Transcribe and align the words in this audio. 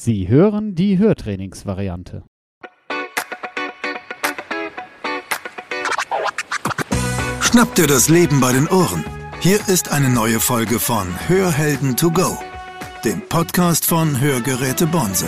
Sie 0.00 0.28
hören 0.28 0.76
die 0.76 0.96
Hörtrainingsvariante. 0.96 2.22
Schnapp 7.40 7.74
dir 7.74 7.88
das 7.88 8.08
Leben 8.08 8.40
bei 8.40 8.52
den 8.52 8.68
Ohren. 8.68 9.04
Hier 9.40 9.58
ist 9.66 9.90
eine 9.90 10.08
neue 10.08 10.38
Folge 10.38 10.78
von 10.78 11.08
Hörhelden 11.28 11.96
to 11.96 12.12
go, 12.12 12.38
dem 13.04 13.22
Podcast 13.22 13.86
von 13.86 14.20
Hörgeräte 14.20 14.86
Bonse. 14.86 15.26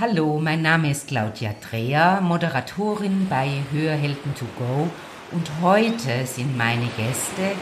Hallo, 0.00 0.40
mein 0.40 0.60
Name 0.60 0.90
ist 0.90 1.06
Claudia 1.06 1.54
Dreher, 1.70 2.20
Moderatorin 2.20 3.28
bei 3.30 3.62
Hörhelden 3.70 4.34
to 4.34 4.46
go 4.58 4.90
und 5.30 5.48
heute 5.62 6.26
sind 6.26 6.56
meine 6.56 6.88
Gäste 6.96 7.54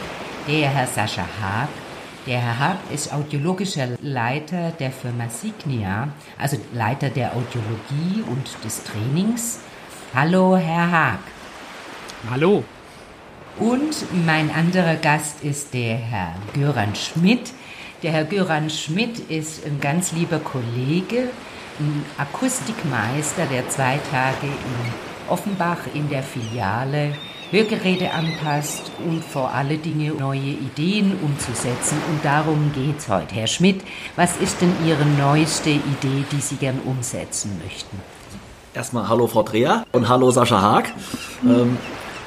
der 0.46 0.68
Herr 0.68 0.86
Sascha 0.86 1.22
Haag. 1.40 1.68
Der 2.26 2.40
Herr 2.40 2.58
Haag 2.58 2.78
ist 2.92 3.12
audiologischer 3.12 3.88
Leiter 4.00 4.70
der 4.78 4.90
Firma 4.90 5.28
Signia, 5.28 6.08
also 6.38 6.56
Leiter 6.72 7.10
der 7.10 7.32
Audiologie 7.32 8.22
und 8.28 8.46
des 8.64 8.82
Trainings. 8.84 9.60
Hallo, 10.14 10.56
Herr 10.56 10.90
Haag. 10.90 11.18
Hallo. 12.30 12.64
Und 13.58 13.94
mein 14.24 14.50
anderer 14.50 14.96
Gast 14.96 15.42
ist 15.42 15.74
der 15.74 15.96
Herr 15.96 16.34
Göran 16.54 16.94
Schmidt. 16.94 17.52
Der 18.02 18.12
Herr 18.12 18.24
Göran 18.24 18.70
Schmidt 18.70 19.18
ist 19.30 19.64
ein 19.66 19.80
ganz 19.80 20.12
lieber 20.12 20.38
Kollege, 20.38 21.28
ein 21.78 22.04
Akustikmeister, 22.18 23.46
der 23.46 23.68
zwei 23.68 23.98
Tage 24.10 24.46
in 24.46 25.28
Offenbach 25.28 25.78
in 25.94 26.08
der 26.08 26.22
Filiale 26.22 27.14
Hörgeräte 27.52 28.12
anpasst 28.12 28.90
und 29.06 29.22
vor 29.22 29.50
alle 29.50 29.76
Dinge 29.76 30.12
neue 30.12 30.40
Ideen 30.40 31.18
umzusetzen. 31.20 31.98
Und 32.08 32.24
darum 32.24 32.72
geht 32.74 32.98
es 32.98 33.10
heute. 33.10 33.34
Herr 33.34 33.46
Schmidt, 33.46 33.82
was 34.16 34.38
ist 34.38 34.62
denn 34.62 34.72
Ihre 34.86 35.04
neueste 35.04 35.68
Idee, 35.68 36.24
die 36.32 36.40
Sie 36.40 36.56
gern 36.56 36.80
umsetzen 36.86 37.60
möchten? 37.62 38.00
Erstmal 38.72 39.06
hallo 39.06 39.26
Frau 39.26 39.42
Dreher 39.42 39.84
und 39.92 40.08
hallo 40.08 40.30
Sascha 40.30 40.62
Haag. 40.62 40.94
Ähm, 41.44 41.76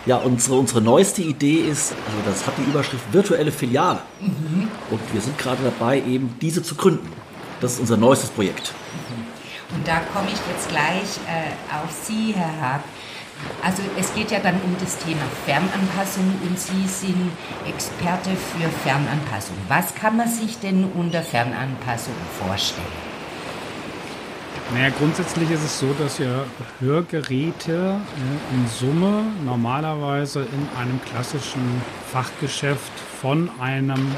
ja, 0.05 0.17
unsere, 0.17 0.58
unsere 0.58 0.81
neueste 0.81 1.23
Idee 1.23 1.61
ist, 1.61 1.94
also 2.05 2.17
das 2.30 2.45
hat 2.45 2.53
die 2.59 2.69
Überschrift 2.69 3.11
virtuelle 3.11 3.52
Filiale. 3.52 4.02
Mhm. 4.21 4.67
Und 4.92 5.02
wir 5.11 5.21
sind 5.21 5.39
gerade 5.39 5.64
dabei, 5.64 6.03
eben 6.03 6.38
diese 6.39 6.61
zu 6.61 6.75
gründen. 6.75 7.11
Das 7.61 7.73
ist 7.73 7.80
unser 7.80 7.97
neuestes 7.97 8.30
Projekt. 8.30 8.75
Und 9.75 9.88
da 9.88 10.02
komme 10.14 10.27
ich 10.27 10.39
jetzt 10.53 10.69
gleich 10.69 11.17
äh, 11.27 11.75
auf 11.75 11.89
Sie, 12.03 12.36
Herr 12.36 12.61
Haag. 12.61 12.81
Also 13.63 13.81
es 13.99 14.13
geht 14.13 14.31
ja 14.31 14.39
dann 14.39 14.55
um 14.61 14.75
das 14.79 14.97
Thema 14.99 15.23
Fernanpassung 15.45 16.33
und 16.47 16.59
Sie 16.59 16.88
sind 16.88 17.31
Experte 17.67 18.29
für 18.31 18.69
Fernanpassung. 18.83 19.55
Was 19.67 19.95
kann 19.95 20.17
man 20.17 20.27
sich 20.27 20.59
denn 20.59 20.85
unter 20.93 21.21
Fernanpassung 21.21 22.13
vorstellen? 22.39 23.15
Naja, 24.73 24.89
grundsätzlich 24.97 25.49
ist 25.52 25.63
es 25.63 25.79
so, 25.79 25.93
dass 25.93 26.17
ja 26.17 26.43
Hörgeräte 26.79 27.99
in 28.52 28.67
Summe 28.67 29.23
normalerweise 29.43 30.41
in 30.41 30.67
einem 30.80 30.99
klassischen 31.05 31.81
Fachgeschäft 32.11 32.91
von 33.21 33.49
einem 33.59 34.15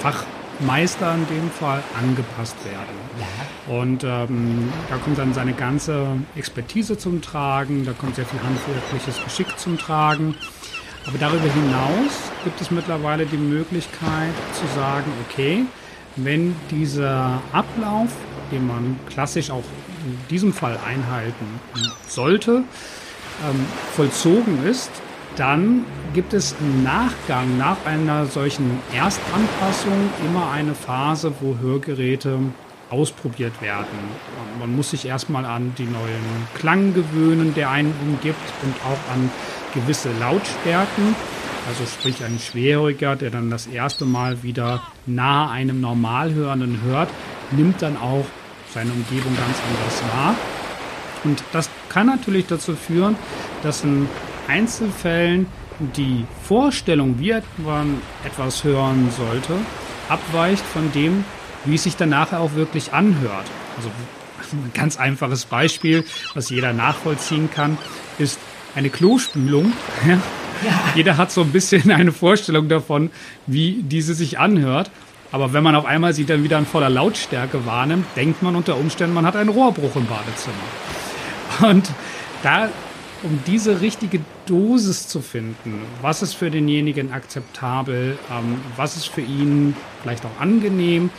Fach 0.00 0.24
Meister 0.60 1.14
in 1.14 1.26
dem 1.26 1.50
Fall 1.50 1.82
angepasst 1.98 2.56
werden. 2.64 3.04
Und 3.66 4.04
ähm, 4.04 4.72
da 4.88 4.96
kommt 4.96 5.18
dann 5.18 5.34
seine 5.34 5.52
ganze 5.52 6.06
Expertise 6.36 6.98
zum 6.98 7.22
Tragen, 7.22 7.84
da 7.84 7.92
kommt 7.92 8.16
sehr 8.16 8.26
viel 8.26 8.40
handwerkliches 8.40 9.22
Geschick 9.24 9.58
zum 9.58 9.78
Tragen. 9.78 10.34
Aber 11.06 11.18
darüber 11.18 11.48
hinaus 11.52 12.30
gibt 12.44 12.60
es 12.60 12.70
mittlerweile 12.70 13.26
die 13.26 13.36
Möglichkeit 13.36 14.32
zu 14.54 14.66
sagen, 14.74 15.10
okay, 15.28 15.64
wenn 16.16 16.56
dieser 16.70 17.42
Ablauf, 17.52 18.08
den 18.50 18.66
man 18.66 18.98
klassisch 19.08 19.50
auch 19.50 19.64
in 20.06 20.18
diesem 20.30 20.52
Fall 20.52 20.78
einhalten 20.86 21.60
sollte, 22.06 22.62
ähm, 23.48 23.66
vollzogen 23.94 24.64
ist, 24.64 24.90
dann 25.36 25.84
gibt 26.12 26.32
es 26.32 26.54
im 26.60 26.84
Nachgang, 26.84 27.58
nach 27.58 27.76
einer 27.84 28.26
solchen 28.26 28.78
Erstanpassung, 28.94 30.10
immer 30.26 30.50
eine 30.50 30.74
Phase, 30.74 31.32
wo 31.40 31.56
Hörgeräte 31.60 32.38
ausprobiert 32.90 33.60
werden. 33.60 33.98
Man 34.60 34.76
muss 34.76 34.90
sich 34.90 35.06
erstmal 35.06 35.44
an 35.44 35.74
die 35.76 35.84
neuen 35.84 36.48
Klang 36.54 36.94
gewöhnen, 36.94 37.54
der 37.54 37.70
einen 37.70 37.92
umgibt 38.02 38.38
und 38.62 38.74
auch 38.84 39.12
an 39.12 39.30
gewisse 39.74 40.10
Lautstärken. 40.20 41.16
Also 41.66 41.84
sprich 41.86 42.22
ein 42.22 42.38
Schwerhöriger, 42.38 43.16
der 43.16 43.30
dann 43.30 43.50
das 43.50 43.66
erste 43.66 44.04
Mal 44.04 44.42
wieder 44.42 44.82
nahe 45.06 45.50
einem 45.50 45.80
Normalhörenden 45.80 46.82
hört, 46.82 47.08
nimmt 47.50 47.82
dann 47.82 47.96
auch 47.96 48.26
seine 48.72 48.92
Umgebung 48.92 49.34
ganz 49.36 49.56
anders 49.68 50.02
wahr. 50.14 50.34
Und 51.24 51.42
das 51.52 51.70
kann 51.88 52.06
natürlich 52.06 52.46
dazu 52.46 52.76
führen, 52.76 53.16
dass 53.62 53.82
ein 53.82 54.08
Einzelfällen 54.48 55.46
die 55.96 56.24
Vorstellung, 56.42 57.18
wie 57.18 57.34
man 57.58 58.00
etwas 58.24 58.64
hören 58.64 59.10
sollte, 59.16 59.54
abweicht 60.08 60.64
von 60.64 60.92
dem, 60.92 61.24
wie 61.64 61.74
es 61.74 61.84
sich 61.84 61.96
dann 61.96 62.10
nachher 62.10 62.40
auch 62.40 62.54
wirklich 62.54 62.92
anhört. 62.92 63.46
Also 63.76 63.90
ein 64.52 64.70
ganz 64.74 64.98
einfaches 64.98 65.46
Beispiel, 65.46 66.04
was 66.34 66.50
jeder 66.50 66.72
nachvollziehen 66.72 67.50
kann, 67.50 67.78
ist 68.18 68.38
eine 68.74 68.90
Klospülung. 68.90 69.72
Ja. 70.64 70.70
Jeder 70.94 71.16
hat 71.16 71.32
so 71.32 71.40
ein 71.40 71.50
bisschen 71.50 71.90
eine 71.90 72.12
Vorstellung 72.12 72.68
davon, 72.68 73.10
wie 73.46 73.82
diese 73.82 74.14
sich 74.14 74.38
anhört. 74.38 74.88
Aber 75.32 75.52
wenn 75.52 75.64
man 75.64 75.74
auf 75.74 75.84
einmal 75.84 76.14
sie 76.14 76.24
dann 76.24 76.44
wieder 76.44 76.56
in 76.58 76.64
voller 76.64 76.88
Lautstärke 76.88 77.66
wahrnimmt, 77.66 78.06
denkt 78.14 78.40
man 78.40 78.54
unter 78.54 78.76
Umständen, 78.76 79.14
man 79.14 79.26
hat 79.26 79.34
einen 79.34 79.50
Rohrbruch 79.50 79.96
im 79.96 80.06
Badezimmer. 80.06 80.54
Und 81.68 81.90
da 82.44 82.68
um 83.24 83.40
diese 83.46 83.80
richtige 83.80 84.20
Dosis 84.46 85.08
zu 85.08 85.20
finden, 85.20 85.80
was 86.02 86.22
ist 86.22 86.34
für 86.34 86.50
denjenigen 86.50 87.12
akzeptabel, 87.12 88.18
ähm, 88.30 88.60
was 88.76 88.96
ist 88.96 89.08
für 89.08 89.22
ihn 89.22 89.74
vielleicht 90.02 90.24
auch 90.26 90.40
angenehm, 90.40 91.10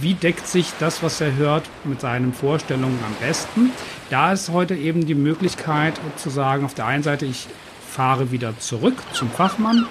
wie 0.00 0.14
deckt 0.14 0.48
sich 0.48 0.72
das, 0.80 1.02
was 1.02 1.20
er 1.20 1.36
hört, 1.36 1.64
mit 1.84 2.00
seinen 2.00 2.32
Vorstellungen 2.32 2.98
am 3.06 3.14
besten. 3.20 3.70
Da 4.10 4.32
ist 4.32 4.48
heute 4.48 4.74
eben 4.74 5.06
die 5.06 5.14
Möglichkeit 5.14 5.94
zu 6.16 6.30
sagen, 6.30 6.64
auf 6.64 6.74
der 6.74 6.86
einen 6.86 7.02
Seite, 7.02 7.26
ich 7.26 7.46
fahre 7.86 8.32
wieder 8.32 8.58
zurück 8.58 8.96
zum 9.12 9.30
Fachmann 9.30 9.86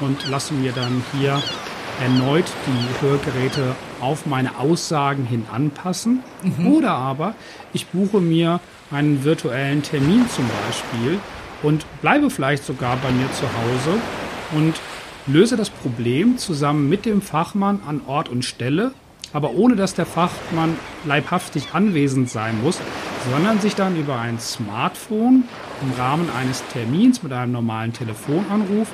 und 0.00 0.28
lasse 0.28 0.54
mir 0.54 0.72
dann 0.72 1.02
hier 1.18 1.42
erneut 2.00 2.46
die 2.66 3.06
Hörgeräte 3.06 3.76
auf 4.00 4.26
meine 4.26 4.58
Aussagen 4.58 5.24
hin 5.26 5.44
anpassen. 5.52 6.22
Mhm. 6.42 6.66
Oder 6.66 6.92
aber 6.92 7.34
ich 7.72 7.86
buche 7.88 8.20
mir 8.20 8.60
einen 8.90 9.22
virtuellen 9.24 9.82
Termin 9.82 10.28
zum 10.28 10.46
Beispiel 10.66 11.18
und 11.62 11.84
bleibe 12.00 12.30
vielleicht 12.30 12.64
sogar 12.64 12.96
bei 12.96 13.10
mir 13.10 13.30
zu 13.32 13.44
Hause 13.44 13.98
und 14.52 14.74
löse 15.26 15.56
das 15.56 15.70
Problem 15.70 16.38
zusammen 16.38 16.88
mit 16.88 17.04
dem 17.04 17.22
Fachmann 17.22 17.80
an 17.86 18.00
Ort 18.06 18.28
und 18.28 18.44
Stelle, 18.44 18.92
aber 19.32 19.52
ohne 19.52 19.76
dass 19.76 19.94
der 19.94 20.06
Fachmann 20.06 20.76
leibhaftig 21.04 21.68
anwesend 21.72 22.30
sein 22.30 22.60
muss, 22.62 22.80
sondern 23.30 23.60
sich 23.60 23.74
dann 23.74 23.96
über 23.96 24.18
ein 24.18 24.40
Smartphone 24.40 25.44
im 25.82 25.92
Rahmen 25.98 26.28
eines 26.30 26.64
Termins 26.72 27.22
mit 27.22 27.32
einem 27.32 27.52
normalen 27.52 27.92
Telefonanruf 27.92 28.88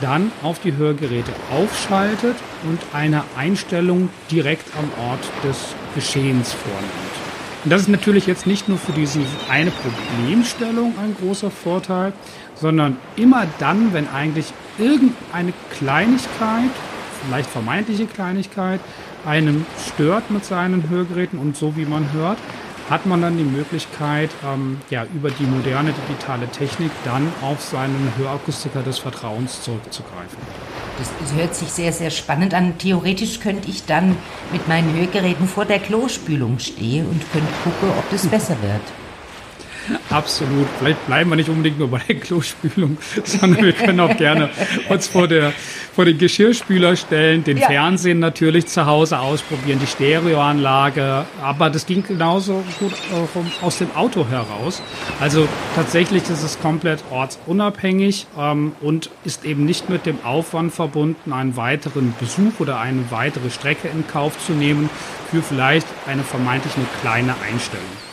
dann 0.00 0.32
auf 0.42 0.58
die 0.58 0.76
Hörgeräte 0.76 1.32
aufschaltet 1.50 2.36
und 2.64 2.80
eine 2.92 3.22
Einstellung 3.36 4.08
direkt 4.30 4.66
am 4.76 4.90
Ort 5.08 5.20
des 5.42 5.74
Geschehens 5.94 6.52
vornimmt. 6.52 7.24
Und 7.64 7.70
das 7.70 7.82
ist 7.82 7.88
natürlich 7.88 8.26
jetzt 8.26 8.46
nicht 8.46 8.68
nur 8.68 8.76
für 8.76 8.92
diese 8.92 9.20
eine 9.48 9.70
Problemstellung 9.70 10.94
ein 11.02 11.16
großer 11.18 11.50
Vorteil, 11.50 12.12
sondern 12.54 12.98
immer 13.16 13.46
dann, 13.58 13.94
wenn 13.94 14.08
eigentlich 14.08 14.52
irgendeine 14.78 15.52
Kleinigkeit, 15.78 16.70
vielleicht 17.26 17.48
vermeintliche 17.48 18.06
Kleinigkeit, 18.06 18.80
einem 19.24 19.64
stört 19.88 20.30
mit 20.30 20.44
seinen 20.44 20.90
Hörgeräten 20.90 21.38
und 21.38 21.56
so 21.56 21.76
wie 21.76 21.86
man 21.86 22.12
hört, 22.12 22.38
hat 22.90 23.06
man 23.06 23.22
dann 23.22 23.38
die 23.38 23.44
Möglichkeit, 23.44 24.30
ähm, 24.44 24.78
ja, 24.90 25.06
über 25.14 25.30
die 25.30 25.44
moderne 25.44 25.92
digitale 25.92 26.48
Technik 26.48 26.90
dann 27.04 27.32
auf 27.42 27.62
seinen 27.62 28.12
Hörakustiker 28.16 28.82
des 28.82 28.98
Vertrauens 28.98 29.62
zurückzugreifen. 29.62 30.38
Das 30.98 31.32
hört 31.34 31.54
sich 31.54 31.68
sehr, 31.68 31.92
sehr 31.92 32.10
spannend 32.10 32.54
an. 32.54 32.78
Theoretisch 32.78 33.40
könnte 33.40 33.68
ich 33.68 33.84
dann 33.84 34.16
mit 34.52 34.68
meinen 34.68 34.94
Hörgeräten 34.94 35.48
vor 35.48 35.64
der 35.64 35.78
Klospülung 35.78 36.58
stehen 36.58 37.06
und 37.06 37.20
könnte 37.32 37.52
gucken, 37.64 37.88
ob 37.98 38.08
das 38.10 38.26
besser 38.26 38.56
wird. 38.62 39.03
Absolut. 40.10 40.66
Vielleicht 40.78 41.06
bleiben 41.06 41.30
wir 41.30 41.36
nicht 41.36 41.48
unbedingt 41.48 41.78
nur 41.78 41.88
bei 41.88 42.00
der 42.08 42.16
Klospülung, 42.16 42.98
sondern 43.24 43.64
wir 43.64 43.72
können 43.72 44.00
auch 44.00 44.16
gerne 44.16 44.50
uns 44.88 45.08
vor, 45.08 45.28
der, 45.28 45.52
vor 45.94 46.04
den 46.04 46.18
Geschirrspüler 46.18 46.96
stellen, 46.96 47.44
den 47.44 47.58
ja. 47.58 47.66
Fernsehen 47.66 48.18
natürlich 48.18 48.66
zu 48.66 48.86
Hause 48.86 49.18
ausprobieren, 49.18 49.78
die 49.80 49.86
Stereoanlage. 49.86 51.26
Aber 51.42 51.70
das 51.70 51.86
ging 51.86 52.02
genauso 52.02 52.64
gut 52.78 52.92
aus 53.62 53.78
dem 53.78 53.94
Auto 53.94 54.26
heraus. 54.28 54.82
Also 55.20 55.48
tatsächlich 55.74 56.22
ist 56.30 56.42
es 56.42 56.60
komplett 56.60 57.04
ortsunabhängig 57.10 58.26
ähm, 58.38 58.72
und 58.80 59.10
ist 59.24 59.44
eben 59.44 59.64
nicht 59.64 59.88
mit 59.88 60.06
dem 60.06 60.24
Aufwand 60.24 60.72
verbunden, 60.72 61.32
einen 61.32 61.56
weiteren 61.56 62.14
Besuch 62.18 62.60
oder 62.60 62.80
eine 62.80 63.10
weitere 63.10 63.50
Strecke 63.50 63.88
in 63.88 64.06
Kauf 64.06 64.38
zu 64.44 64.52
nehmen 64.52 64.90
für 65.30 65.42
vielleicht 65.42 65.86
eine 66.06 66.22
vermeintlich 66.22 66.74
eine 66.76 66.86
kleine 67.00 67.34
Einstellung. 67.46 68.03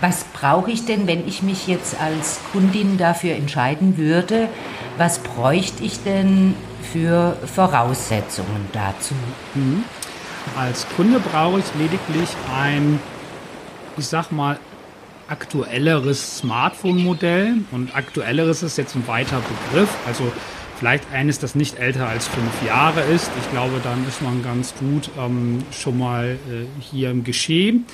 Was 0.00 0.24
brauche 0.24 0.70
ich 0.70 0.86
denn, 0.86 1.06
wenn 1.06 1.28
ich 1.28 1.42
mich 1.42 1.66
jetzt 1.66 2.00
als 2.00 2.40
Kundin 2.52 2.96
dafür 2.96 3.34
entscheiden 3.34 3.98
würde? 3.98 4.48
Was 4.96 5.18
bräuchte 5.18 5.84
ich 5.84 6.02
denn 6.02 6.54
für 6.92 7.36
Voraussetzungen 7.44 8.68
dazu? 8.72 9.14
Mhm. 9.54 9.84
Als 10.56 10.86
Kunde 10.96 11.20
brauche 11.20 11.60
ich 11.60 11.66
lediglich 11.78 12.30
ein, 12.58 12.98
ich 13.98 14.06
sag 14.06 14.32
mal, 14.32 14.58
aktuelleres 15.28 16.38
Smartphone-Modell. 16.38 17.58
Und 17.70 17.94
aktuelleres 17.94 18.62
ist 18.62 18.78
jetzt 18.78 18.96
ein 18.96 19.06
weiter 19.06 19.40
Begriff. 19.70 19.90
Also 20.06 20.32
vielleicht 20.78 21.12
eines, 21.12 21.38
das 21.38 21.54
nicht 21.54 21.78
älter 21.78 22.08
als 22.08 22.26
fünf 22.26 22.50
Jahre 22.66 23.02
ist. 23.02 23.30
Ich 23.38 23.50
glaube, 23.50 23.80
dann 23.84 24.06
ist 24.08 24.22
man 24.22 24.42
ganz 24.42 24.74
gut 24.74 25.10
ähm, 25.18 25.62
schon 25.70 25.98
mal 25.98 26.38
äh, 26.50 26.64
hier 26.80 27.10
im 27.10 27.22
Geschehen. 27.22 27.86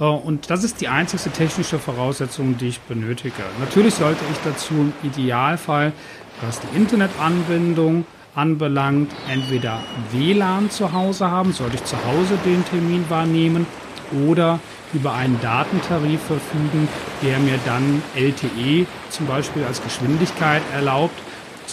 Äh, 0.00 0.04
und 0.04 0.50
das 0.50 0.64
ist 0.64 0.80
die 0.80 0.88
einzigste 0.88 1.30
technische 1.30 1.78
Voraussetzung, 1.78 2.56
die 2.56 2.68
ich 2.68 2.80
benötige. 2.80 3.42
Natürlich 3.60 3.94
sollte 3.94 4.24
ich 4.30 4.38
dazu 4.44 4.74
im 4.74 4.92
Idealfall, 5.02 5.92
was 6.40 6.60
die 6.60 6.76
Internetanbindung 6.76 8.04
anbelangt, 8.34 9.12
entweder 9.30 9.80
WLAN 10.10 10.70
zu 10.70 10.92
Hause 10.92 11.30
haben, 11.30 11.52
sollte 11.52 11.76
ich 11.76 11.84
zu 11.84 11.96
Hause 11.96 12.38
den 12.44 12.64
Termin 12.64 13.04
wahrnehmen, 13.08 13.66
oder 14.26 14.60
über 14.92 15.14
einen 15.14 15.40
Datentarif 15.40 16.20
verfügen, 16.20 16.88
der 17.22 17.38
mir 17.38 17.58
dann 17.64 18.02
LTE 18.14 18.86
zum 19.08 19.26
Beispiel 19.26 19.64
als 19.64 19.82
Geschwindigkeit 19.82 20.62
erlaubt 20.74 21.18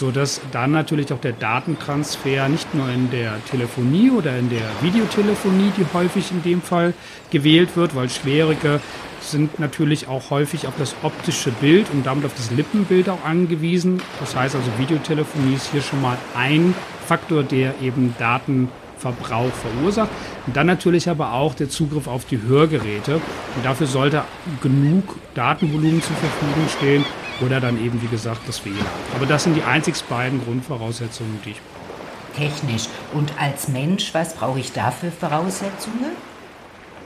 so 0.00 0.10
dass 0.10 0.40
dann 0.50 0.72
natürlich 0.72 1.12
auch 1.12 1.20
der 1.20 1.32
Datentransfer 1.32 2.48
nicht 2.48 2.74
nur 2.74 2.88
in 2.88 3.10
der 3.10 3.34
Telefonie 3.44 4.10
oder 4.10 4.36
in 4.38 4.48
der 4.48 4.62
Videotelefonie, 4.80 5.72
die 5.76 5.84
häufig 5.92 6.30
in 6.30 6.42
dem 6.42 6.62
Fall 6.62 6.94
gewählt 7.30 7.76
wird, 7.76 7.94
weil 7.94 8.08
schwierige 8.08 8.80
sind 9.20 9.60
natürlich 9.60 10.08
auch 10.08 10.30
häufig 10.30 10.66
auf 10.66 10.72
das 10.78 10.96
optische 11.02 11.50
Bild 11.50 11.86
und 11.92 12.06
damit 12.06 12.24
auf 12.24 12.32
das 12.34 12.50
Lippenbild 12.50 13.10
auch 13.10 13.22
angewiesen. 13.26 14.00
Das 14.18 14.34
heißt 14.34 14.56
also, 14.56 14.70
Videotelefonie 14.78 15.54
ist 15.54 15.70
hier 15.70 15.82
schon 15.82 16.00
mal 16.00 16.16
ein 16.34 16.74
Faktor, 17.06 17.42
der 17.42 17.74
eben 17.82 18.14
Datenverbrauch 18.18 19.52
verursacht. 19.52 20.08
Und 20.46 20.56
dann 20.56 20.66
natürlich 20.66 21.10
aber 21.10 21.34
auch 21.34 21.54
der 21.54 21.68
Zugriff 21.68 22.06
auf 22.08 22.24
die 22.24 22.40
Hörgeräte. 22.40 23.16
Und 23.16 23.64
dafür 23.64 23.86
sollte 23.86 24.24
genug 24.62 25.16
Datenvolumen 25.34 26.02
zur 26.02 26.16
Verfügung 26.16 26.68
stehen, 26.78 27.04
oder 27.40 27.60
dann 27.60 27.82
eben, 27.82 28.00
wie 28.02 28.08
gesagt, 28.08 28.40
das 28.46 28.64
WLAN. 28.64 28.78
Aber 29.14 29.26
das 29.26 29.44
sind 29.44 29.54
die 29.54 29.62
einzig 29.62 30.02
beiden 30.04 30.42
Grundvoraussetzungen, 30.44 31.40
die 31.44 31.50
ich 31.50 31.60
brauche. 31.60 32.48
Technisch. 32.48 32.84
Und 33.12 33.32
als 33.38 33.68
Mensch, 33.68 34.14
was 34.14 34.34
brauche 34.34 34.60
ich 34.60 34.72
da 34.72 34.90
für 34.90 35.10
Voraussetzungen? 35.10 36.12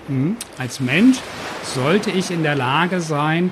Mhm. 0.09 0.37
Als 0.59 0.81
Mensch 0.81 1.19
sollte 1.63 2.11
ich 2.11 2.31
in 2.31 2.43
der 2.43 2.55
Lage 2.55 3.01
sein, 3.01 3.51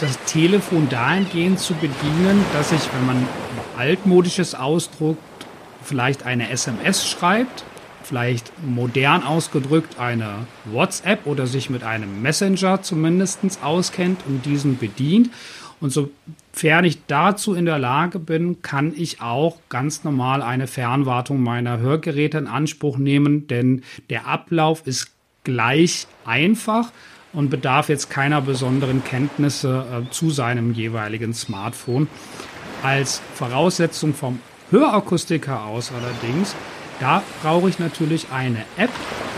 das 0.00 0.18
Telefon 0.26 0.88
dahingehend 0.88 1.58
zu 1.58 1.74
bedienen, 1.74 2.44
dass 2.52 2.72
ich, 2.72 2.80
wenn 2.92 3.06
man 3.06 3.28
altmodisches 3.76 4.54
ausdruckt, 4.54 5.22
vielleicht 5.82 6.24
eine 6.24 6.50
SMS 6.50 7.08
schreibt 7.08 7.64
vielleicht 8.08 8.52
modern 8.66 9.22
ausgedrückt 9.22 9.98
eine 9.98 10.46
WhatsApp 10.64 11.26
oder 11.26 11.46
sich 11.46 11.68
mit 11.68 11.82
einem 11.82 12.22
Messenger 12.22 12.82
zumindest 12.82 13.40
auskennt 13.62 14.22
und 14.26 14.46
diesen 14.46 14.78
bedient. 14.78 15.30
Und 15.80 15.90
sofern 15.90 16.84
ich 16.84 17.06
dazu 17.06 17.54
in 17.54 17.66
der 17.66 17.78
Lage 17.78 18.18
bin, 18.18 18.62
kann 18.62 18.92
ich 18.96 19.20
auch 19.20 19.58
ganz 19.68 20.02
normal 20.02 20.42
eine 20.42 20.66
Fernwartung 20.66 21.40
meiner 21.42 21.78
Hörgeräte 21.78 22.38
in 22.38 22.46
Anspruch 22.46 22.96
nehmen, 22.98 23.46
denn 23.46 23.82
der 24.10 24.26
Ablauf 24.26 24.86
ist 24.86 25.12
gleich 25.44 26.06
einfach 26.24 26.90
und 27.32 27.50
bedarf 27.50 27.88
jetzt 27.88 28.10
keiner 28.10 28.40
besonderen 28.40 29.04
Kenntnisse 29.04 29.84
äh, 29.92 30.10
zu 30.10 30.30
seinem 30.30 30.72
jeweiligen 30.72 31.34
Smartphone. 31.34 32.08
Als 32.82 33.20
Voraussetzung 33.34 34.14
vom 34.14 34.40
Hörakustiker 34.70 35.64
aus 35.64 35.92
allerdings 35.92 36.54
da 37.00 37.22
brauche 37.42 37.68
ich 37.68 37.78
natürlich 37.78 38.26
eine 38.32 38.64
App. 38.76 38.90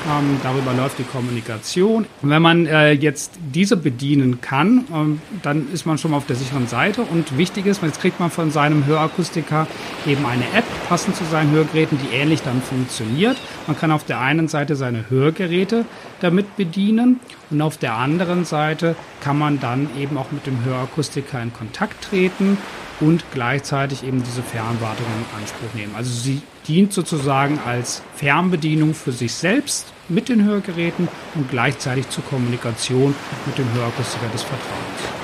Ähm, 0.09 0.41
darüber 0.43 0.73
läuft 0.73 0.99
die 0.99 1.05
Kommunikation. 1.05 2.07
Und 2.23 2.31
wenn 2.31 2.41
man 2.41 2.67
äh, 2.67 2.93
jetzt 2.93 3.33
diese 3.53 3.77
bedienen 3.77 4.41
kann, 4.41 4.87
ähm, 4.93 5.21
dann 5.43 5.71
ist 5.73 5.85
man 5.85 5.99
schon 5.99 6.13
mal 6.13 6.17
auf 6.17 6.27
der 6.27 6.37
sicheren 6.37 6.69
Seite. 6.69 7.03
Und 7.03 7.37
wichtig 7.37 7.67
ist, 7.67 7.83
jetzt 7.83 8.01
kriegt 8.01 8.19
man 8.19 8.31
von 8.31 8.51
seinem 8.51 8.87
Hörakustiker 8.87 9.67
eben 10.07 10.25
eine 10.25 10.45
App, 10.55 10.65
passend 10.89 11.17
zu 11.17 11.25
seinen 11.25 11.51
Hörgeräten, 11.51 11.99
die 11.99 12.17
ähnlich 12.17 12.41
dann 12.43 12.63
funktioniert. 12.63 13.37
Man 13.67 13.79
kann 13.79 13.91
auf 13.91 14.05
der 14.05 14.21
einen 14.21 14.49
Seite 14.49 14.75
seine 14.75 15.11
Hörgeräte 15.11 15.85
damit 16.21 16.57
bedienen 16.57 17.21
und 17.51 17.61
auf 17.61 17.77
der 17.77 17.95
anderen 17.95 18.45
Seite 18.47 18.97
kann 19.23 19.39
man 19.39 19.61
dann 19.61 19.91
eben 19.99 20.17
auch 20.17 20.33
mit 20.33 20.47
dem 20.47 20.65
Hörakustiker 20.65 21.43
in 21.43 21.53
Kontakt 21.53 22.05
treten 22.05 22.57
und 23.01 23.25
gleichzeitig 23.33 24.05
eben 24.05 24.23
diese 24.23 24.43
Fernwartung 24.43 25.07
in 25.07 25.41
Anspruch 25.41 25.75
nehmen. 25.75 25.95
Also 25.97 26.11
sie 26.11 26.43
dient 26.69 26.93
sozusagen 26.93 27.59
als 27.65 28.03
Fernbedienung 28.15 28.95
für 28.95 29.13
sich 29.13 29.33
selbst 29.35 29.87
mit 30.09 30.29
den 30.29 30.45
Hörgeräten 30.45 31.09
und 31.35 31.51
gleichzeitig 31.51 32.09
zur 32.11 32.25
Kommunikation 32.25 33.15
mit 33.47 33.59
dem 33.59 33.73
Hörakustiker 33.73 34.29
des 34.33 34.43
Vertrauens. 34.43 35.21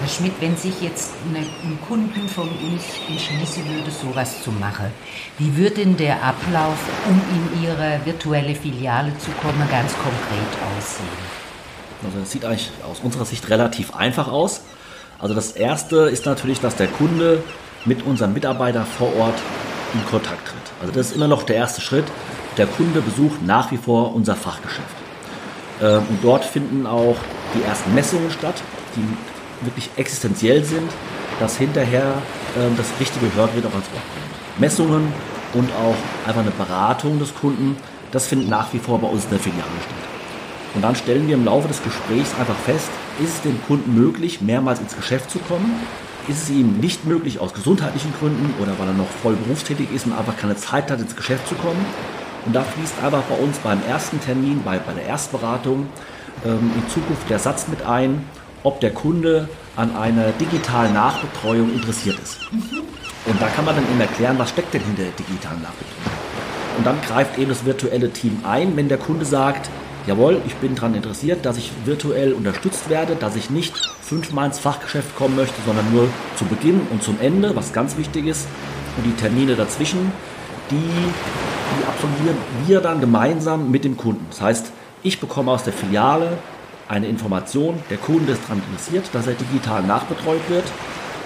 Herr 0.00 0.08
Schmidt, 0.08 0.32
wenn 0.40 0.56
sich 0.56 0.80
jetzt 0.80 1.12
ein 1.34 1.78
Kunden 1.86 2.26
von 2.26 2.48
uns 2.48 2.84
entschließen 3.06 3.68
würde, 3.68 3.90
sowas 3.90 4.42
zu 4.42 4.50
machen, 4.50 4.86
wie 5.36 5.54
würde 5.56 5.74
denn 5.74 5.96
der 5.98 6.24
Ablauf, 6.24 6.78
um 7.06 7.20
in 7.34 7.64
Ihre 7.64 8.00
virtuelle 8.06 8.54
Filiale 8.54 9.12
zu 9.18 9.30
kommen, 9.42 9.60
ganz 9.70 9.92
konkret 9.92 10.78
aussehen? 10.78 11.06
Also 12.02 12.18
das 12.18 12.30
sieht 12.30 12.46
eigentlich 12.46 12.70
aus 12.82 13.00
unserer 13.00 13.26
Sicht 13.26 13.50
relativ 13.50 13.94
einfach 13.94 14.28
aus. 14.28 14.62
Also 15.20 15.34
das 15.34 15.52
Erste 15.52 15.96
ist 16.08 16.24
natürlich, 16.24 16.60
dass 16.60 16.76
der 16.76 16.86
Kunde 16.86 17.42
mit 17.84 18.04
unserem 18.06 18.32
Mitarbeiter 18.32 18.84
vor 18.84 19.14
Ort 19.16 19.38
in 19.94 20.04
Kontakt 20.06 20.46
tritt. 20.46 20.72
Also 20.80 20.92
das 20.92 21.08
ist 21.08 21.16
immer 21.16 21.28
noch 21.28 21.42
der 21.42 21.56
erste 21.56 21.80
Schritt. 21.80 22.06
Der 22.56 22.66
Kunde 22.66 23.00
besucht 23.00 23.42
nach 23.42 23.70
wie 23.70 23.76
vor 23.76 24.14
unser 24.14 24.34
Fachgeschäft. 24.34 24.88
Ähm, 25.82 26.02
und 26.08 26.18
dort 26.22 26.44
finden 26.44 26.86
auch 26.86 27.16
die 27.54 27.62
ersten 27.62 27.94
Messungen 27.94 28.30
statt, 28.30 28.62
die 28.96 29.64
wirklich 29.64 29.90
existenziell 29.96 30.64
sind, 30.64 30.90
dass 31.38 31.56
hinterher 31.56 32.14
ähm, 32.58 32.74
das 32.76 32.86
richtige 32.98 33.34
Hörgerät 33.34 33.64
auch 33.66 33.72
ans 33.72 33.86
Ohr 33.88 34.00
kommt. 34.00 34.60
Messungen 34.60 35.12
und 35.54 35.70
auch 35.72 35.96
einfach 36.26 36.42
eine 36.42 36.50
Beratung 36.50 37.18
des 37.18 37.34
Kunden, 37.34 37.76
das 38.12 38.26
findet 38.26 38.48
nach 38.48 38.72
wie 38.72 38.78
vor 38.78 38.98
bei 38.98 39.08
uns 39.08 39.24
in 39.24 39.30
der 39.30 39.38
Filiale 39.38 39.62
statt. 39.82 40.10
Und 40.74 40.82
dann 40.82 40.94
stellen 40.94 41.26
wir 41.28 41.34
im 41.34 41.44
Laufe 41.44 41.68
des 41.68 41.82
Gesprächs 41.82 42.30
einfach 42.38 42.56
fest, 42.56 42.90
ist 43.22 43.34
es 43.34 43.42
dem 43.42 43.62
Kunden 43.66 43.94
möglich, 43.94 44.40
mehrmals 44.40 44.80
ins 44.80 44.96
Geschäft 44.96 45.30
zu 45.30 45.38
kommen? 45.38 45.72
Ist 46.28 46.44
es 46.44 46.50
ihm 46.50 46.78
nicht 46.78 47.06
möglich 47.06 47.38
aus 47.38 47.52
gesundheitlichen 47.54 48.12
Gründen 48.18 48.54
oder 48.60 48.78
weil 48.78 48.88
er 48.88 48.94
noch 48.94 49.08
voll 49.22 49.34
berufstätig 49.34 49.88
ist 49.92 50.06
und 50.06 50.12
einfach 50.12 50.36
keine 50.36 50.56
Zeit 50.56 50.90
hat, 50.90 51.00
ins 51.00 51.16
Geschäft 51.16 51.48
zu 51.48 51.54
kommen? 51.54 51.84
Und 52.46 52.54
da 52.54 52.62
fließt 52.62 52.94
einfach 53.02 53.22
bei 53.22 53.34
uns 53.34 53.58
beim 53.58 53.80
ersten 53.88 54.20
Termin, 54.20 54.62
bei, 54.64 54.78
bei 54.78 54.92
der 54.92 55.06
Erstberatung, 55.06 55.86
ähm, 56.44 56.70
in 56.74 56.88
Zukunft 56.88 57.28
der 57.28 57.38
Satz 57.38 57.68
mit 57.68 57.82
ein, 57.82 58.24
ob 58.62 58.80
der 58.80 58.92
Kunde 58.92 59.48
an 59.76 59.94
einer 59.96 60.32
digitalen 60.32 60.94
Nachbetreuung 60.94 61.72
interessiert 61.72 62.18
ist. 62.18 62.40
Und 62.52 63.40
da 63.40 63.48
kann 63.48 63.64
man 63.64 63.76
dann 63.76 63.84
eben 63.84 64.00
erklären, 64.00 64.38
was 64.38 64.50
steckt 64.50 64.72
denn 64.72 64.82
hinter 64.82 65.02
der 65.02 65.12
digitalen 65.12 65.62
Nachbetreuung. 65.62 66.20
Und 66.78 66.86
dann 66.86 67.00
greift 67.02 67.38
eben 67.38 67.50
das 67.50 67.64
virtuelle 67.64 68.10
Team 68.10 68.40
ein, 68.44 68.76
wenn 68.76 68.88
der 68.88 68.98
Kunde 68.98 69.24
sagt, 69.24 69.68
jawohl, 70.10 70.42
ich 70.44 70.56
bin 70.56 70.74
daran 70.74 70.96
interessiert, 70.96 71.46
dass 71.46 71.56
ich 71.56 71.70
virtuell 71.84 72.32
unterstützt 72.32 72.90
werde, 72.90 73.14
dass 73.14 73.36
ich 73.36 73.48
nicht 73.48 73.76
fünfmal 74.02 74.46
ins 74.46 74.58
Fachgeschäft 74.58 75.14
kommen 75.14 75.36
möchte, 75.36 75.54
sondern 75.64 75.92
nur 75.92 76.08
zu 76.34 76.44
Beginn 76.46 76.80
und 76.90 77.00
zum 77.00 77.20
Ende, 77.20 77.54
was 77.54 77.72
ganz 77.72 77.96
wichtig 77.96 78.26
ist. 78.26 78.48
Und 78.96 79.04
die 79.04 79.12
Termine 79.12 79.54
dazwischen, 79.54 80.10
die, 80.68 80.76
die 80.76 81.86
absolvieren 81.86 82.36
wir 82.66 82.80
dann 82.80 83.00
gemeinsam 83.00 83.70
mit 83.70 83.84
dem 83.84 83.96
Kunden. 83.96 84.26
Das 84.30 84.40
heißt, 84.40 84.72
ich 85.04 85.20
bekomme 85.20 85.52
aus 85.52 85.62
der 85.62 85.72
Filiale 85.72 86.38
eine 86.88 87.06
Information, 87.06 87.80
der 87.88 87.98
Kunde 87.98 88.32
ist 88.32 88.42
daran 88.42 88.60
interessiert, 88.68 89.04
dass 89.12 89.28
er 89.28 89.34
digital 89.34 89.84
nachbetreut 89.84 90.42
wird. 90.48 90.64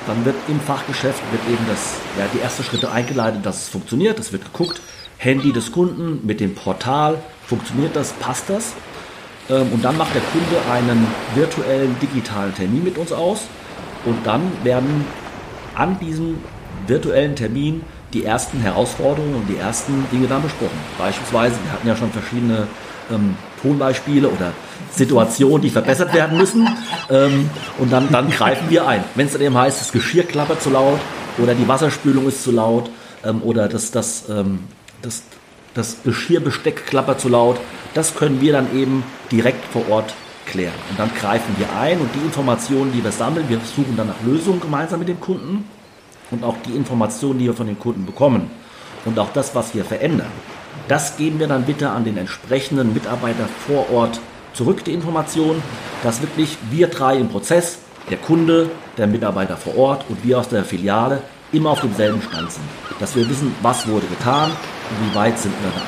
Dann 0.06 0.26
wird 0.26 0.36
im 0.48 0.60
Fachgeschäft 0.60 1.22
wird 1.32 1.42
eben 1.48 1.64
das, 1.70 1.94
ja, 2.18 2.26
die 2.34 2.40
ersten 2.40 2.62
Schritte 2.64 2.92
eingeleitet, 2.92 3.46
dass 3.46 3.62
es 3.62 3.68
funktioniert. 3.70 4.18
Es 4.18 4.30
wird 4.30 4.44
geguckt, 4.44 4.82
Handy 5.24 5.52
des 5.52 5.72
Kunden 5.72 6.20
mit 6.26 6.38
dem 6.40 6.54
Portal, 6.54 7.16
funktioniert 7.46 7.96
das, 7.96 8.12
passt 8.12 8.50
das? 8.50 8.74
Ähm, 9.48 9.68
und 9.72 9.84
dann 9.84 9.96
macht 9.96 10.14
der 10.14 10.22
Kunde 10.22 10.70
einen 10.70 11.06
virtuellen 11.34 11.96
digitalen 12.00 12.54
Termin 12.54 12.84
mit 12.84 12.98
uns 12.98 13.10
aus. 13.10 13.40
Und 14.04 14.18
dann 14.26 14.42
werden 14.62 15.06
an 15.74 15.98
diesem 15.98 16.36
virtuellen 16.86 17.34
Termin 17.36 17.82
die 18.12 18.24
ersten 18.24 18.60
Herausforderungen 18.60 19.34
und 19.34 19.48
die 19.48 19.56
ersten 19.56 20.06
Dinge 20.12 20.26
dann 20.26 20.42
besprochen. 20.42 20.78
Beispielsweise, 20.98 21.56
wir 21.64 21.72
hatten 21.72 21.88
ja 21.88 21.96
schon 21.96 22.12
verschiedene 22.12 22.68
ähm, 23.10 23.34
Tonbeispiele 23.62 24.28
oder 24.28 24.52
Situationen, 24.90 25.62
die 25.62 25.70
verbessert 25.70 26.12
werden 26.12 26.36
müssen. 26.36 26.68
Ähm, 27.10 27.48
und 27.78 27.90
dann, 27.90 28.10
dann 28.12 28.30
greifen 28.30 28.68
wir 28.68 28.86
ein. 28.86 29.02
Wenn 29.14 29.26
es 29.26 29.32
dann 29.32 29.42
eben 29.42 29.56
heißt, 29.56 29.80
das 29.80 29.90
Geschirr 29.90 30.24
klappert 30.24 30.62
zu 30.62 30.70
laut 30.70 31.00
oder 31.38 31.54
die 31.54 31.66
Wasserspülung 31.66 32.28
ist 32.28 32.44
zu 32.44 32.52
laut 32.52 32.90
ähm, 33.24 33.42
oder 33.42 33.68
das, 33.68 33.90
das, 33.90 34.28
ähm, 34.28 34.60
das, 35.04 35.22
das 35.74 36.02
Geschirrbesteck 36.02 36.86
klappert 36.86 37.20
zu 37.20 37.28
laut, 37.28 37.58
das 37.94 38.14
können 38.14 38.40
wir 38.40 38.52
dann 38.52 38.76
eben 38.76 39.04
direkt 39.30 39.64
vor 39.72 39.88
Ort 39.88 40.14
klären. 40.46 40.74
Und 40.90 40.98
dann 40.98 41.10
greifen 41.14 41.54
wir 41.58 41.66
ein 41.78 42.00
und 42.00 42.14
die 42.14 42.24
Informationen, 42.24 42.92
die 42.92 43.02
wir 43.02 43.12
sammeln, 43.12 43.48
wir 43.48 43.60
suchen 43.60 43.96
dann 43.96 44.08
nach 44.08 44.22
Lösungen 44.24 44.60
gemeinsam 44.60 44.98
mit 44.98 45.08
dem 45.08 45.20
Kunden 45.20 45.68
und 46.30 46.44
auch 46.44 46.56
die 46.66 46.76
Informationen, 46.76 47.38
die 47.38 47.46
wir 47.46 47.54
von 47.54 47.66
den 47.66 47.78
Kunden 47.78 48.06
bekommen 48.06 48.50
und 49.04 49.18
auch 49.18 49.32
das, 49.32 49.54
was 49.54 49.74
wir 49.74 49.84
verändern, 49.84 50.30
das 50.88 51.16
geben 51.16 51.38
wir 51.38 51.46
dann 51.46 51.64
bitte 51.64 51.90
an 51.90 52.04
den 52.04 52.16
entsprechenden 52.18 52.92
Mitarbeiter 52.92 53.48
vor 53.66 53.90
Ort 53.90 54.20
zurück, 54.52 54.84
die 54.84 54.92
Informationen, 54.92 55.62
dass 56.02 56.20
wirklich 56.20 56.56
wir 56.70 56.88
drei 56.88 57.16
im 57.16 57.28
Prozess, 57.28 57.78
der 58.10 58.18
Kunde, 58.18 58.70
der 58.98 59.06
Mitarbeiter 59.06 59.56
vor 59.56 59.76
Ort 59.78 60.04
und 60.08 60.22
wir 60.24 60.38
aus 60.38 60.48
der 60.48 60.64
Filiale 60.64 61.22
immer 61.52 61.70
auf 61.70 61.80
demselben 61.80 62.20
Stand 62.20 62.52
sind. 62.52 62.64
Dass 63.00 63.16
wir 63.16 63.28
wissen, 63.28 63.54
was 63.62 63.88
wurde 63.88 64.06
getan 64.06 64.50
wie 65.00 65.14
weit 65.14 65.38
sind 65.38 65.54
wir 65.62 65.70
da. 65.70 65.82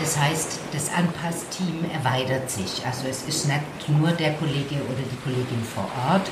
Das 0.00 0.18
heißt, 0.18 0.58
das 0.72 0.90
Anpassteam 0.92 1.84
erweitert 1.94 2.50
sich. 2.50 2.84
Also 2.84 3.06
es 3.08 3.22
ist 3.22 3.46
nicht 3.46 3.60
nur 3.88 4.10
der 4.10 4.32
Kollege 4.34 4.74
oder 4.74 4.98
die 4.98 5.16
Kollegin 5.22 5.62
vor 5.62 5.88
Ort, 6.10 6.28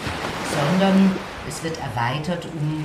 sondern 0.50 1.12
es 1.48 1.62
wird 1.62 1.78
erweitert 1.78 2.46
um 2.46 2.84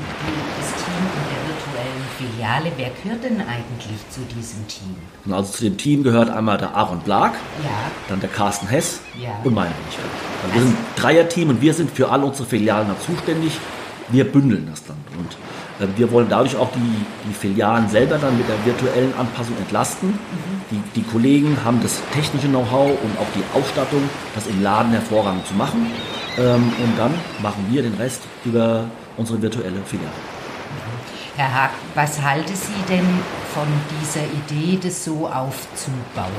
das 0.60 0.84
Team 0.84 1.04
in 1.10 1.26
der 1.32 1.42
virtuellen 1.50 2.06
Filiale. 2.18 2.72
Wer 2.78 2.92
gehört 3.02 3.24
denn 3.24 3.42
eigentlich 3.42 3.98
zu 4.12 4.22
diesem 4.36 4.68
Team? 4.68 4.96
Also 5.34 5.54
zu 5.54 5.64
dem 5.64 5.78
Team 5.78 6.04
gehört 6.04 6.30
einmal 6.30 6.60
der 6.60 6.76
Aaron 6.76 7.00
Blag, 7.00 7.34
ja. 7.64 7.70
dann 8.08 8.20
der 8.20 8.30
Carsten 8.30 8.68
Hess 8.68 9.00
ja. 9.20 9.32
und 9.44 9.56
meine 9.56 9.72
Wenigkeit. 9.72 10.06
Also 10.44 10.54
wir 10.54 10.62
sind 10.62 10.78
ein 10.78 10.86
Dreierteam 10.96 11.50
und 11.50 11.62
wir 11.62 11.74
sind 11.74 11.92
für 11.92 12.10
alle 12.10 12.26
unsere 12.26 12.48
Filialen 12.48 12.90
zuständig. 13.04 13.58
Wir 14.10 14.32
bündeln 14.32 14.68
das 14.70 14.84
dann. 14.84 14.98
Und 15.18 15.36
wir 15.96 16.12
wollen 16.12 16.28
dadurch 16.30 16.56
auch 16.56 16.72
die, 16.72 17.06
die 17.28 17.34
Filialen 17.34 17.90
selber 17.90 18.18
dann 18.18 18.38
mit 18.38 18.48
der 18.48 18.66
virtuellen 18.66 19.14
Anpassung 19.18 19.58
entlasten. 19.58 20.10
Mhm. 20.10 20.18
Die, 20.72 20.82
die 21.00 21.04
Kollegen 21.04 21.58
haben 21.64 21.82
das 21.82 22.02
technische 22.14 22.48
Know-how 22.48 22.90
und 22.90 23.18
auch 23.20 23.28
die 23.36 23.44
Ausstattung, 23.58 24.02
das 24.34 24.48
im 24.48 24.64
Laden 24.64 24.92
hervorragend 24.92 25.46
zu 25.46 25.54
machen. 25.54 25.92
Ähm, 26.38 26.72
und 26.84 26.98
dann 26.98 27.14
machen 27.42 27.66
wir 27.70 27.82
den 27.84 27.94
Rest 27.96 28.22
über 28.46 28.86
unsere 29.18 29.42
virtuelle 29.42 29.82
Filiale. 29.86 30.12
Herr 31.38 31.54
Haag, 31.54 31.72
was 31.96 32.22
halten 32.22 32.56
Sie 32.56 32.94
denn 32.94 33.06
von 33.54 33.68
dieser 34.00 34.24
Idee, 34.24 34.80
das 34.82 35.04
so 35.04 35.28
aufzubauen? 35.28 36.32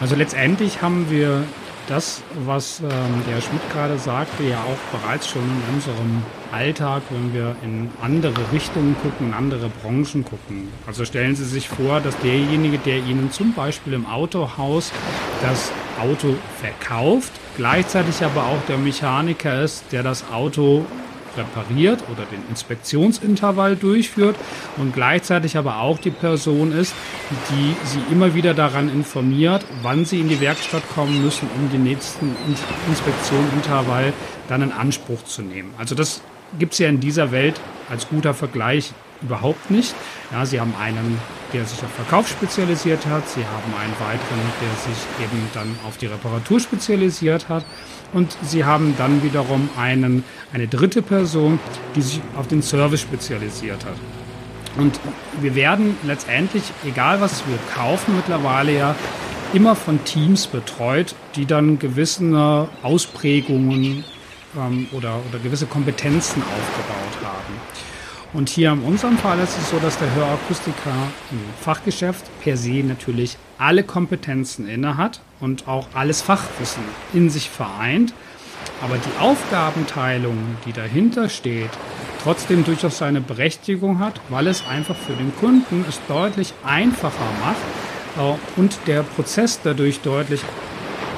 Also 0.00 0.14
letztendlich 0.14 0.82
haben 0.82 1.10
wir 1.10 1.44
das, 1.88 2.22
was 2.46 2.80
ähm, 2.80 2.88
der 3.28 3.40
Schmidt 3.40 3.62
gerade 3.72 3.98
sagte, 3.98 4.44
ja 4.44 4.58
auch 4.58 4.98
bereits 5.00 5.28
schon 5.28 5.42
in 5.42 5.74
unserem 5.74 6.22
Alltag, 6.52 7.02
wenn 7.10 7.34
wir 7.34 7.56
in 7.62 7.90
andere 8.00 8.40
Richtungen 8.52 8.96
gucken, 9.02 9.28
in 9.28 9.34
andere 9.34 9.68
Branchen 9.82 10.24
gucken. 10.24 10.68
Also 10.86 11.04
stellen 11.04 11.34
Sie 11.34 11.44
sich 11.44 11.68
vor, 11.68 12.00
dass 12.00 12.16
derjenige, 12.18 12.78
der 12.78 12.98
Ihnen 12.98 13.30
zum 13.30 13.52
Beispiel 13.54 13.94
im 13.94 14.06
Autohaus 14.06 14.92
das 15.42 15.72
Auto 16.00 16.34
verkauft, 16.60 17.32
gleichzeitig 17.56 18.22
aber 18.24 18.44
auch 18.44 18.62
der 18.68 18.78
Mechaniker 18.78 19.62
ist, 19.62 19.84
der 19.92 20.02
das 20.02 20.24
Auto 20.32 20.84
repariert 21.36 22.02
oder 22.10 22.24
den 22.24 22.42
Inspektionsintervall 22.48 23.76
durchführt 23.76 24.36
und 24.76 24.94
gleichzeitig 24.94 25.56
aber 25.56 25.78
auch 25.78 25.98
die 25.98 26.10
Person 26.10 26.72
ist, 26.72 26.94
die 27.50 27.74
sie 27.86 28.00
immer 28.10 28.34
wieder 28.34 28.54
daran 28.54 28.88
informiert, 28.88 29.64
wann 29.82 30.04
sie 30.04 30.20
in 30.20 30.28
die 30.28 30.40
Werkstatt 30.40 30.82
kommen 30.94 31.22
müssen, 31.22 31.48
um 31.56 31.70
den 31.70 31.84
nächsten 31.84 32.34
Inspektionsintervall 32.88 34.12
dann 34.48 34.62
in 34.62 34.72
Anspruch 34.72 35.24
zu 35.24 35.42
nehmen. 35.42 35.72
Also 35.78 35.94
das 35.94 36.22
gibt 36.58 36.74
es 36.74 36.78
ja 36.78 36.88
in 36.88 37.00
dieser 37.00 37.32
Welt 37.32 37.60
als 37.88 38.08
guter 38.08 38.34
Vergleich 38.34 38.92
überhaupt 39.22 39.70
nicht. 39.70 39.94
Ja, 40.30 40.44
sie 40.46 40.60
haben 40.60 40.74
einen, 40.80 41.18
der 41.52 41.64
sich 41.64 41.82
auf 41.82 41.90
Verkauf 41.90 42.28
spezialisiert 42.28 43.06
hat, 43.06 43.28
sie 43.28 43.44
haben 43.44 43.74
einen 43.80 43.92
weiteren, 43.98 44.40
der 44.60 44.94
sich 44.94 45.02
eben 45.22 45.48
dann 45.54 45.76
auf 45.86 45.96
die 45.96 46.06
Reparatur 46.06 46.60
spezialisiert 46.60 47.48
hat 47.48 47.64
und 48.12 48.36
sie 48.42 48.64
haben 48.64 48.94
dann 48.98 49.22
wiederum 49.22 49.68
einen, 49.78 50.24
eine 50.52 50.68
dritte 50.68 51.02
Person, 51.02 51.58
die 51.94 52.02
sich 52.02 52.20
auf 52.36 52.48
den 52.48 52.62
Service 52.62 53.00
spezialisiert 53.00 53.84
hat. 53.84 53.96
Und 54.76 54.98
wir 55.40 55.54
werden 55.54 55.96
letztendlich, 56.02 56.62
egal 56.86 57.20
was 57.20 57.42
wir 57.46 57.58
kaufen, 57.74 58.16
mittlerweile 58.16 58.74
ja 58.74 58.94
immer 59.52 59.76
von 59.76 60.02
Teams 60.04 60.46
betreut, 60.46 61.14
die 61.36 61.44
dann 61.44 61.78
gewisse 61.78 62.68
Ausprägungen 62.82 64.04
ähm, 64.56 64.86
oder, 64.92 65.20
oder 65.28 65.38
gewisse 65.42 65.66
Kompetenzen 65.66 66.42
aufgebaut 66.42 67.21
haben. 67.21 67.21
Und 68.34 68.48
hier 68.48 68.72
in 68.72 68.80
unserem 68.80 69.18
Fall 69.18 69.38
ist 69.40 69.58
es 69.58 69.70
so, 69.70 69.78
dass 69.78 69.98
der 69.98 70.14
Hörakustiker 70.14 70.94
im 71.30 71.40
Fachgeschäft 71.60 72.24
per 72.40 72.56
se 72.56 72.82
natürlich 72.82 73.36
alle 73.58 73.84
Kompetenzen 73.84 74.66
inne 74.66 74.96
hat 74.96 75.20
und 75.40 75.68
auch 75.68 75.88
alles 75.92 76.22
Fachwissen 76.22 76.82
in 77.12 77.28
sich 77.28 77.50
vereint. 77.50 78.14
Aber 78.80 78.96
die 78.96 79.20
Aufgabenteilung, 79.20 80.36
die 80.64 80.72
dahinter 80.72 81.28
steht, 81.28 81.70
trotzdem 82.22 82.64
durchaus 82.64 82.98
seine 82.98 83.20
Berechtigung 83.20 83.98
hat, 83.98 84.20
weil 84.30 84.46
es 84.46 84.66
einfach 84.66 84.96
für 84.96 85.12
den 85.12 85.34
Kunden 85.36 85.84
es 85.86 86.00
deutlich 86.08 86.54
einfacher 86.64 87.30
macht 87.40 87.56
äh, 88.16 88.60
und 88.60 88.78
der 88.86 89.02
Prozess 89.02 89.60
dadurch 89.62 90.00
deutlich, 90.00 90.40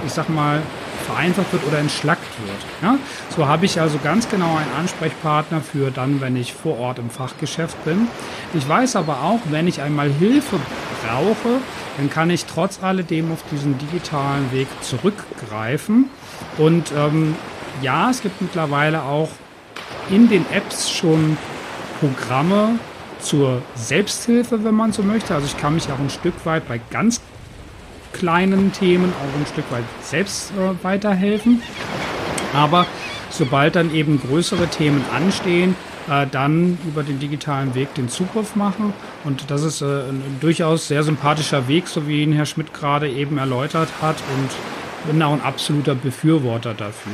ich 0.04 0.12
sag 0.12 0.28
mal, 0.28 0.62
vereinfacht 1.04 1.52
wird 1.52 1.64
oder 1.66 1.78
entschlackt 1.78 2.26
wird. 2.44 2.58
Ja? 2.82 2.98
So 3.34 3.46
habe 3.46 3.66
ich 3.66 3.80
also 3.80 3.98
ganz 4.02 4.28
genau 4.28 4.56
einen 4.56 4.72
Ansprechpartner 4.78 5.60
für 5.60 5.90
dann, 5.90 6.20
wenn 6.20 6.36
ich 6.36 6.52
vor 6.52 6.78
Ort 6.78 6.98
im 6.98 7.10
Fachgeschäft 7.10 7.82
bin. 7.84 8.08
Ich 8.54 8.68
weiß 8.68 8.96
aber 8.96 9.22
auch, 9.22 9.40
wenn 9.50 9.68
ich 9.68 9.80
einmal 9.80 10.10
Hilfe 10.10 10.58
brauche, 11.06 11.60
dann 11.96 12.10
kann 12.10 12.30
ich 12.30 12.46
trotz 12.46 12.82
alledem 12.82 13.32
auf 13.32 13.44
diesen 13.50 13.78
digitalen 13.78 14.50
Weg 14.52 14.68
zurückgreifen. 14.80 16.10
Und 16.58 16.92
ähm, 16.96 17.36
ja, 17.82 18.10
es 18.10 18.22
gibt 18.22 18.40
mittlerweile 18.40 19.02
auch 19.02 19.30
in 20.10 20.28
den 20.28 20.44
Apps 20.52 20.90
schon 20.90 21.36
Programme 22.00 22.78
zur 23.20 23.62
Selbsthilfe, 23.74 24.64
wenn 24.64 24.74
man 24.74 24.92
so 24.92 25.02
möchte. 25.02 25.34
Also 25.34 25.46
ich 25.46 25.56
kann 25.56 25.74
mich 25.74 25.90
auch 25.90 25.98
ein 25.98 26.10
Stück 26.10 26.34
weit 26.44 26.68
bei 26.68 26.80
ganz 26.90 27.20
kleinen 28.14 28.72
Themen 28.72 29.12
auch 29.12 29.38
ein 29.38 29.46
Stück 29.46 29.70
weit 29.70 29.84
selbst 30.00 30.52
äh, 30.52 30.82
weiterhelfen. 30.82 31.60
Aber 32.54 32.86
sobald 33.28 33.76
dann 33.76 33.94
eben 33.94 34.20
größere 34.20 34.68
Themen 34.68 35.04
anstehen, 35.14 35.76
äh, 36.08 36.26
dann 36.30 36.78
über 36.86 37.02
den 37.02 37.18
digitalen 37.18 37.74
Weg 37.74 37.92
den 37.94 38.08
Zugriff 38.08 38.56
machen. 38.56 38.94
Und 39.24 39.50
das 39.50 39.62
ist 39.62 39.82
äh, 39.82 39.84
ein 39.84 40.38
durchaus 40.40 40.88
sehr 40.88 41.02
sympathischer 41.02 41.68
Weg, 41.68 41.88
so 41.88 42.08
wie 42.08 42.22
ihn 42.22 42.32
Herr 42.32 42.46
Schmidt 42.46 42.72
gerade 42.72 43.10
eben 43.10 43.36
erläutert 43.36 43.88
hat. 44.00 44.16
Und 44.16 44.50
bin 45.06 45.22
auch 45.22 45.32
ein 45.32 45.42
absoluter 45.42 45.94
Befürworter 45.94 46.72
dafür. 46.72 47.12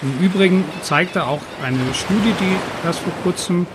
Im 0.00 0.24
Übrigen 0.24 0.64
zeigte 0.82 1.26
auch 1.26 1.40
eine 1.62 1.78
Studie, 1.92 2.32
die 2.40 2.86
erst 2.86 3.00
vor 3.00 3.12
kurzem 3.22 3.66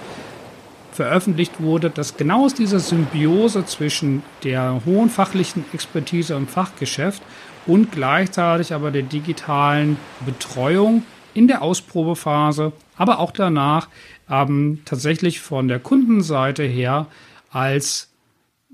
veröffentlicht 0.91 1.61
wurde, 1.61 1.89
dass 1.89 2.17
genau 2.17 2.45
aus 2.45 2.53
dieser 2.53 2.79
Symbiose 2.79 3.65
zwischen 3.65 4.23
der 4.43 4.81
hohen 4.85 5.09
fachlichen 5.09 5.65
Expertise 5.73 6.33
im 6.33 6.47
Fachgeschäft 6.47 7.21
und 7.65 7.91
gleichzeitig 7.91 8.73
aber 8.73 8.91
der 8.91 9.03
digitalen 9.03 9.97
Betreuung 10.25 11.03
in 11.33 11.47
der 11.47 11.61
Ausprobephase, 11.61 12.73
aber 12.97 13.19
auch 13.19 13.31
danach 13.31 13.87
ähm, 14.29 14.79
tatsächlich 14.85 15.39
von 15.39 15.67
der 15.67 15.79
Kundenseite 15.79 16.63
her 16.63 17.07
als 17.51 18.09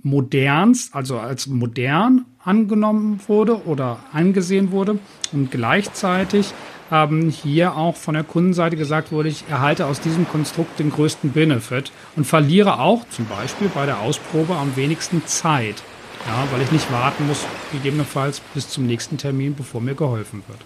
modernst, 0.03 0.95
also 0.95 1.19
als 1.19 1.47
modern 1.47 2.25
angenommen 2.43 3.19
wurde 3.27 3.65
oder 3.65 3.99
angesehen 4.13 4.71
wurde 4.71 4.99
und 5.33 5.51
gleichzeitig 5.51 6.53
ähm, 6.91 7.29
hier 7.29 7.75
auch 7.75 7.95
von 7.95 8.13
der 8.13 8.23
Kundenseite 8.23 8.75
gesagt 8.75 9.11
wurde, 9.11 9.29
ich 9.29 9.45
erhalte 9.49 9.85
aus 9.85 9.99
diesem 9.99 10.27
Konstrukt 10.27 10.79
den 10.79 10.91
größten 10.91 11.31
Benefit 11.31 11.91
und 12.15 12.25
verliere 12.25 12.79
auch 12.79 13.07
zum 13.09 13.25
Beispiel 13.25 13.69
bei 13.73 13.85
der 13.85 13.99
Ausprobe 13.99 14.55
am 14.55 14.75
wenigsten 14.75 15.25
Zeit, 15.25 15.83
ja, 16.25 16.47
weil 16.51 16.61
ich 16.61 16.71
nicht 16.71 16.91
warten 16.91 17.27
muss, 17.27 17.45
gegebenenfalls 17.71 18.41
bis 18.53 18.69
zum 18.69 18.85
nächsten 18.85 19.17
Termin, 19.17 19.55
bevor 19.55 19.81
mir 19.81 19.95
geholfen 19.95 20.43
wird. 20.47 20.59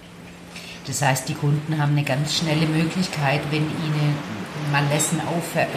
Das 0.88 1.02
heißt, 1.02 1.30
die 1.30 1.36
Kunden 1.36 1.78
haben 1.78 1.92
eine 1.92 2.04
ganz 2.04 2.38
schnelle 2.38 2.66
Möglichkeit, 2.66 3.42
wenn 3.52 3.62
ihnen 3.64 4.16
mal 4.72 4.84
Messen 4.86 5.20
auffällig 5.22 5.70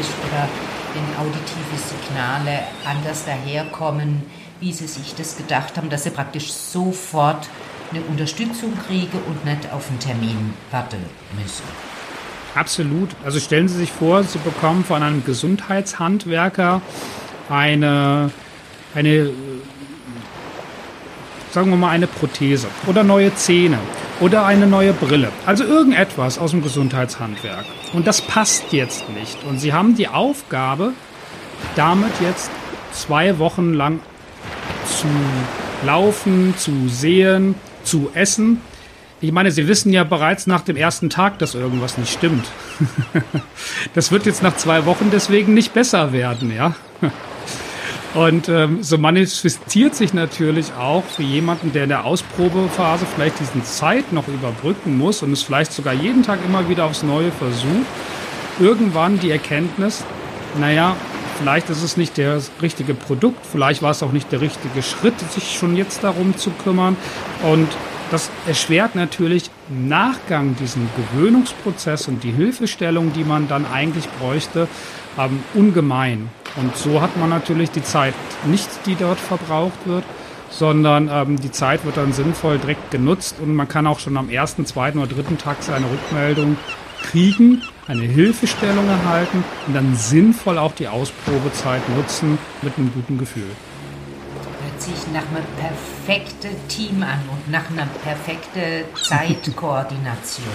ist 0.00 0.12
oder 0.28 0.48
wenn 0.94 1.16
auditive 1.16 1.76
Signale 1.76 2.60
anders 2.84 3.24
daherkommen, 3.24 4.22
wie 4.60 4.72
sie 4.72 4.86
sich 4.86 5.14
das 5.14 5.36
gedacht 5.36 5.76
haben, 5.76 5.88
dass 5.88 6.04
sie 6.04 6.10
praktisch 6.10 6.52
sofort 6.52 7.48
eine 7.90 8.00
Unterstützung 8.02 8.72
kriege 8.86 9.16
und 9.26 9.44
nicht 9.44 9.72
auf 9.72 9.88
einen 9.88 9.98
Termin 9.98 10.54
warten 10.70 11.04
müssen. 11.40 11.64
Absolut. 12.54 13.10
Also 13.24 13.40
stellen 13.40 13.68
Sie 13.68 13.76
sich 13.76 13.92
vor, 13.92 14.22
Sie 14.24 14.38
bekommen 14.38 14.84
von 14.84 15.02
einem 15.02 15.24
Gesundheitshandwerker 15.24 16.82
eine, 17.48 18.30
eine 18.94 19.30
sagen 21.50 21.70
wir 21.70 21.76
mal 21.76 21.90
eine 21.90 22.06
Prothese 22.06 22.68
oder 22.86 23.04
neue 23.04 23.34
Zähne 23.34 23.78
oder 24.20 24.44
eine 24.44 24.66
neue 24.66 24.92
Brille. 24.92 25.30
Also 25.46 25.64
irgendetwas 25.64 26.38
aus 26.38 26.50
dem 26.50 26.62
Gesundheitshandwerk. 26.62 27.64
Und 27.92 28.06
das 28.06 28.20
passt 28.20 28.72
jetzt 28.72 29.08
nicht. 29.10 29.44
Und 29.44 29.58
Sie 29.58 29.72
haben 29.72 29.94
die 29.94 30.08
Aufgabe, 30.08 30.92
damit 31.76 32.12
jetzt 32.20 32.50
zwei 32.92 33.38
Wochen 33.38 33.72
lang 33.74 34.00
zu 34.84 35.06
laufen, 35.86 36.54
zu 36.56 36.88
sehen, 36.88 37.54
zu 37.88 38.10
essen. 38.14 38.60
Ich 39.20 39.32
meine, 39.32 39.50
Sie 39.50 39.66
wissen 39.66 39.92
ja 39.92 40.04
bereits 40.04 40.46
nach 40.46 40.60
dem 40.60 40.76
ersten 40.76 41.10
Tag, 41.10 41.38
dass 41.38 41.54
irgendwas 41.54 41.98
nicht 41.98 42.12
stimmt. 42.12 42.46
das 43.94 44.12
wird 44.12 44.26
jetzt 44.26 44.42
nach 44.42 44.56
zwei 44.56 44.86
Wochen 44.86 45.10
deswegen 45.10 45.54
nicht 45.54 45.74
besser 45.74 46.12
werden, 46.12 46.54
ja. 46.54 46.74
Und 48.14 48.48
ähm, 48.48 48.82
so 48.82 48.96
manifestiert 48.96 49.94
sich 49.94 50.14
natürlich 50.14 50.72
auch 50.72 51.04
für 51.04 51.22
jemanden, 51.22 51.72
der 51.72 51.84
in 51.84 51.88
der 51.90 52.04
Ausprobephase 52.04 53.06
vielleicht 53.06 53.38
diesen 53.38 53.64
Zeit 53.64 54.12
noch 54.12 54.28
überbrücken 54.28 54.96
muss 54.96 55.22
und 55.22 55.32
es 55.32 55.42
vielleicht 55.42 55.72
sogar 55.72 55.92
jeden 55.92 56.22
Tag 56.22 56.38
immer 56.44 56.68
wieder 56.68 56.86
aufs 56.86 57.02
Neue 57.02 57.30
versucht, 57.32 57.86
irgendwann 58.58 59.20
die 59.20 59.30
Erkenntnis, 59.30 60.04
naja, 60.58 60.96
vielleicht 61.38 61.70
ist 61.70 61.82
es 61.82 61.96
nicht 61.96 62.18
das 62.18 62.50
richtige 62.60 62.94
Produkt, 62.94 63.44
vielleicht 63.46 63.82
war 63.82 63.92
es 63.92 64.02
auch 64.02 64.12
nicht 64.12 64.30
der 64.32 64.40
richtige 64.40 64.82
Schritt, 64.82 65.18
sich 65.30 65.56
schon 65.56 65.76
jetzt 65.76 66.04
darum 66.04 66.36
zu 66.36 66.50
kümmern. 66.50 66.96
Und 67.44 67.68
das 68.10 68.30
erschwert 68.46 68.94
natürlich 68.94 69.50
im 69.68 69.88
Nachgang 69.88 70.56
diesen 70.56 70.88
Gewöhnungsprozess 70.96 72.08
und 72.08 72.24
die 72.24 72.30
Hilfestellung, 72.30 73.12
die 73.12 73.24
man 73.24 73.48
dann 73.48 73.66
eigentlich 73.66 74.08
bräuchte, 74.18 74.68
ähm, 75.18 75.42
ungemein. 75.54 76.30
Und 76.56 76.76
so 76.76 77.00
hat 77.00 77.16
man 77.16 77.28
natürlich 77.28 77.70
die 77.70 77.82
Zeit 77.82 78.14
nicht, 78.46 78.68
die 78.86 78.96
dort 78.96 79.20
verbraucht 79.20 79.86
wird, 79.86 80.04
sondern 80.50 81.08
ähm, 81.12 81.38
die 81.38 81.52
Zeit 81.52 81.84
wird 81.84 81.98
dann 81.98 82.12
sinnvoll 82.12 82.58
direkt 82.58 82.90
genutzt 82.90 83.36
und 83.40 83.54
man 83.54 83.68
kann 83.68 83.86
auch 83.86 83.98
schon 83.98 84.16
am 84.16 84.30
ersten, 84.30 84.64
zweiten 84.64 84.98
oder 84.98 85.08
dritten 85.14 85.38
Tag 85.38 85.58
seine 85.60 85.86
Rückmeldung 85.86 86.56
kriegen, 87.02 87.62
eine 87.86 88.02
Hilfestellung 88.02 88.86
erhalten 88.88 89.44
und 89.66 89.74
dann 89.74 89.94
sinnvoll 89.96 90.58
auch 90.58 90.72
die 90.72 90.88
Ausprobezeit 90.88 91.82
nutzen 91.96 92.38
mit 92.62 92.76
einem 92.76 92.92
guten 92.92 93.18
Gefühl. 93.18 93.50
Hört 94.62 94.82
sich 94.82 95.12
nach 95.12 95.22
einem 95.30 95.44
perfekten 95.56 96.68
Team 96.68 97.02
an 97.02 97.20
und 97.30 97.50
nach 97.50 97.70
einer 97.70 97.86
perfekten 98.04 98.84
Zeitkoordination. 99.02 100.46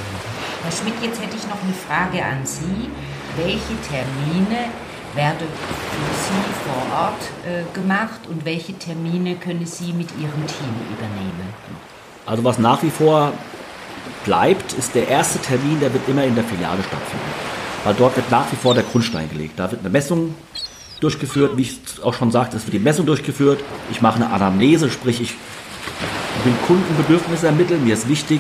Herr 0.64 0.72
Schmidt, 0.72 0.94
jetzt 1.02 1.22
hätte 1.22 1.36
ich 1.36 1.44
noch 1.44 1.62
eine 1.64 1.74
Frage 1.74 2.24
an 2.24 2.46
Sie. 2.46 2.90
Welche 3.36 3.76
Termine 3.90 4.70
werde 5.16 5.46
für 5.46 6.14
Sie 6.24 6.54
vor 6.66 7.00
Ort 7.00 7.22
äh, 7.46 7.64
gemacht 7.74 8.22
und 8.30 8.46
welche 8.46 8.74
Termine 8.74 9.36
können 9.36 9.66
Sie 9.66 9.94
mit 9.94 10.10
Ihrem 10.18 10.48
Team 10.48 10.76
übernehmen? 10.92 11.54
Also 12.26 12.44
was 12.44 12.58
nach 12.58 12.82
wie 12.84 12.90
vor 12.90 13.34
bleibt, 14.26 14.74
ist 14.74 14.96
der 14.96 15.08
erste 15.08 15.40
Termin, 15.40 15.80
der 15.80 15.94
wird 15.94 16.08
immer 16.08 16.24
in 16.24 16.36
der 16.36 16.44
Filiale 16.44 16.82
stattfinden. 16.84 17.26
Weil 17.84 17.94
dort 17.96 18.16
wird 18.16 18.32
nach 18.32 18.52
wie 18.52 18.56
vor 18.56 18.74
der 18.74 18.84
Grundstein 18.84 19.30
gelegt. 19.30 19.60
Da 19.60 19.70
wird 19.70 19.82
eine 19.82 19.90
Messung 19.90 20.36
durchgeführt, 21.00 21.58
wie 21.58 21.64
ich 21.64 21.80
auch 22.02 22.14
schon 22.14 22.32
sagte, 22.32 22.56
es 22.58 22.66
wird 22.66 22.74
die 22.74 22.80
Messung 22.80 23.06
durchgeführt. 23.06 23.60
Ich 23.92 24.02
mache 24.02 24.16
eine 24.16 24.32
Anamnese, 24.32 24.90
sprich 24.90 25.22
ich 25.22 25.36
will 26.46 26.54
Kundenbedürfnisse 26.66 27.48
ermitteln. 27.48 27.84
Mir 27.84 27.94
ist 27.94 28.08
wichtig, 28.08 28.40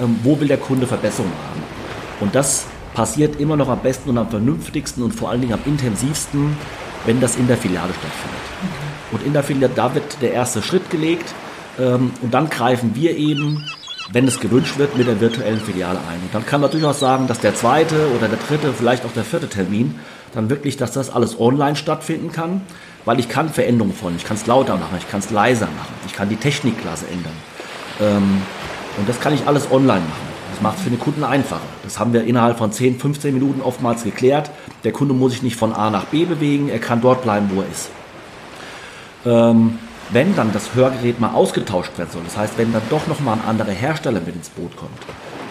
ähm, 0.00 0.18
wo 0.22 0.38
will 0.38 0.48
der 0.48 0.58
Kunde 0.58 0.86
Verbesserungen 0.86 1.32
haben. 1.50 1.62
Und 2.20 2.34
das 2.34 2.66
passiert 2.94 3.40
immer 3.40 3.56
noch 3.56 3.68
am 3.68 3.80
besten 3.80 4.10
und 4.10 4.18
am 4.18 4.28
vernünftigsten 4.28 5.02
und 5.02 5.12
vor 5.12 5.30
allen 5.30 5.40
Dingen 5.40 5.54
am 5.54 5.60
intensivsten, 5.64 6.56
wenn 7.06 7.20
das 7.20 7.36
in 7.36 7.46
der 7.46 7.56
Filiale 7.56 7.92
stattfindet. 7.92 8.40
Und 9.10 9.24
in 9.24 9.32
der 9.32 9.42
Filiale, 9.42 9.72
da 9.74 9.94
wird 9.94 10.20
der 10.20 10.32
erste 10.32 10.62
Schritt 10.62 10.90
gelegt 10.90 11.34
ähm, 11.78 12.12
und 12.20 12.32
dann 12.32 12.48
greifen 12.48 12.94
wir 12.94 13.16
eben, 13.16 13.64
wenn 14.10 14.26
es 14.26 14.40
gewünscht 14.40 14.78
wird, 14.78 14.96
mit 14.96 15.06
der 15.06 15.20
virtuellen 15.20 15.60
Filiale 15.60 15.98
ein. 15.98 16.20
Und 16.22 16.34
dann 16.34 16.44
kann 16.44 16.60
man 16.60 16.70
durchaus 16.70 17.00
sagen, 17.00 17.26
dass 17.26 17.40
der 17.40 17.54
zweite 17.54 18.10
oder 18.16 18.28
der 18.28 18.38
dritte, 18.48 18.72
vielleicht 18.72 19.04
auch 19.04 19.12
der 19.12 19.24
vierte 19.24 19.48
Termin, 19.48 19.98
dann 20.34 20.50
wirklich, 20.50 20.76
dass 20.76 20.92
das 20.92 21.10
alles 21.10 21.38
online 21.38 21.76
stattfinden 21.76 22.32
kann, 22.32 22.62
weil 23.04 23.20
ich 23.20 23.28
kann 23.28 23.48
Veränderungen 23.48 23.94
vornehmen. 23.94 24.18
Ich 24.18 24.26
kann 24.26 24.36
es 24.36 24.46
lauter 24.46 24.76
machen, 24.76 24.96
ich 24.98 25.08
kann 25.08 25.20
es 25.20 25.30
leiser 25.30 25.66
machen, 25.66 25.94
ich 26.06 26.14
kann 26.14 26.28
die 26.28 26.36
Technikklasse 26.36 27.06
ändern. 27.08 27.32
Ähm, 28.00 28.42
und 28.98 29.08
das 29.08 29.20
kann 29.20 29.34
ich 29.34 29.46
alles 29.46 29.70
online 29.70 30.00
machen 30.00 30.32
macht 30.62 30.78
es 30.78 30.84
für 30.84 30.90
den 30.90 30.98
Kunden 30.98 31.24
einfacher. 31.24 31.60
Das 31.82 31.98
haben 31.98 32.12
wir 32.12 32.24
innerhalb 32.24 32.56
von 32.56 32.72
10, 32.72 32.98
15 32.98 33.34
Minuten 33.34 33.60
oftmals 33.60 34.04
geklärt. 34.04 34.50
Der 34.84 34.92
Kunde 34.92 35.12
muss 35.12 35.32
sich 35.32 35.42
nicht 35.42 35.56
von 35.56 35.72
A 35.72 35.90
nach 35.90 36.06
B 36.06 36.24
bewegen, 36.24 36.68
er 36.68 36.78
kann 36.78 37.00
dort 37.00 37.22
bleiben, 37.22 37.50
wo 37.52 37.60
er 37.60 37.68
ist. 37.68 37.90
Ähm, 39.26 39.78
wenn 40.12 40.36
dann 40.36 40.52
das 40.52 40.74
Hörgerät 40.74 41.20
mal 41.20 41.32
ausgetauscht 41.32 41.96
werden 41.98 42.10
soll, 42.10 42.22
das 42.24 42.36
heißt, 42.36 42.58
wenn 42.58 42.72
dann 42.72 42.82
doch 42.90 43.06
nochmal 43.06 43.38
ein 43.38 43.48
anderer 43.48 43.72
Hersteller 43.72 44.20
mit 44.20 44.34
ins 44.34 44.50
Boot 44.50 44.76
kommt, 44.76 44.98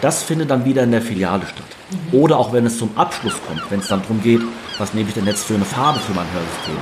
das 0.00 0.22
findet 0.22 0.50
dann 0.50 0.64
wieder 0.64 0.82
in 0.82 0.90
der 0.90 1.02
Filiale 1.02 1.46
statt. 1.46 1.64
Mhm. 1.90 2.18
Oder 2.18 2.38
auch 2.38 2.52
wenn 2.52 2.66
es 2.66 2.78
zum 2.78 2.90
Abschluss 2.96 3.34
kommt, 3.46 3.62
wenn 3.70 3.80
es 3.80 3.88
dann 3.88 4.02
darum 4.02 4.22
geht, 4.22 4.40
was 4.78 4.94
nehme 4.94 5.08
ich 5.08 5.14
denn 5.14 5.26
jetzt 5.26 5.44
für 5.44 5.54
eine 5.54 5.64
Farbe 5.64 6.00
für 6.00 6.12
mein 6.12 6.26
Hörsystem. 6.32 6.76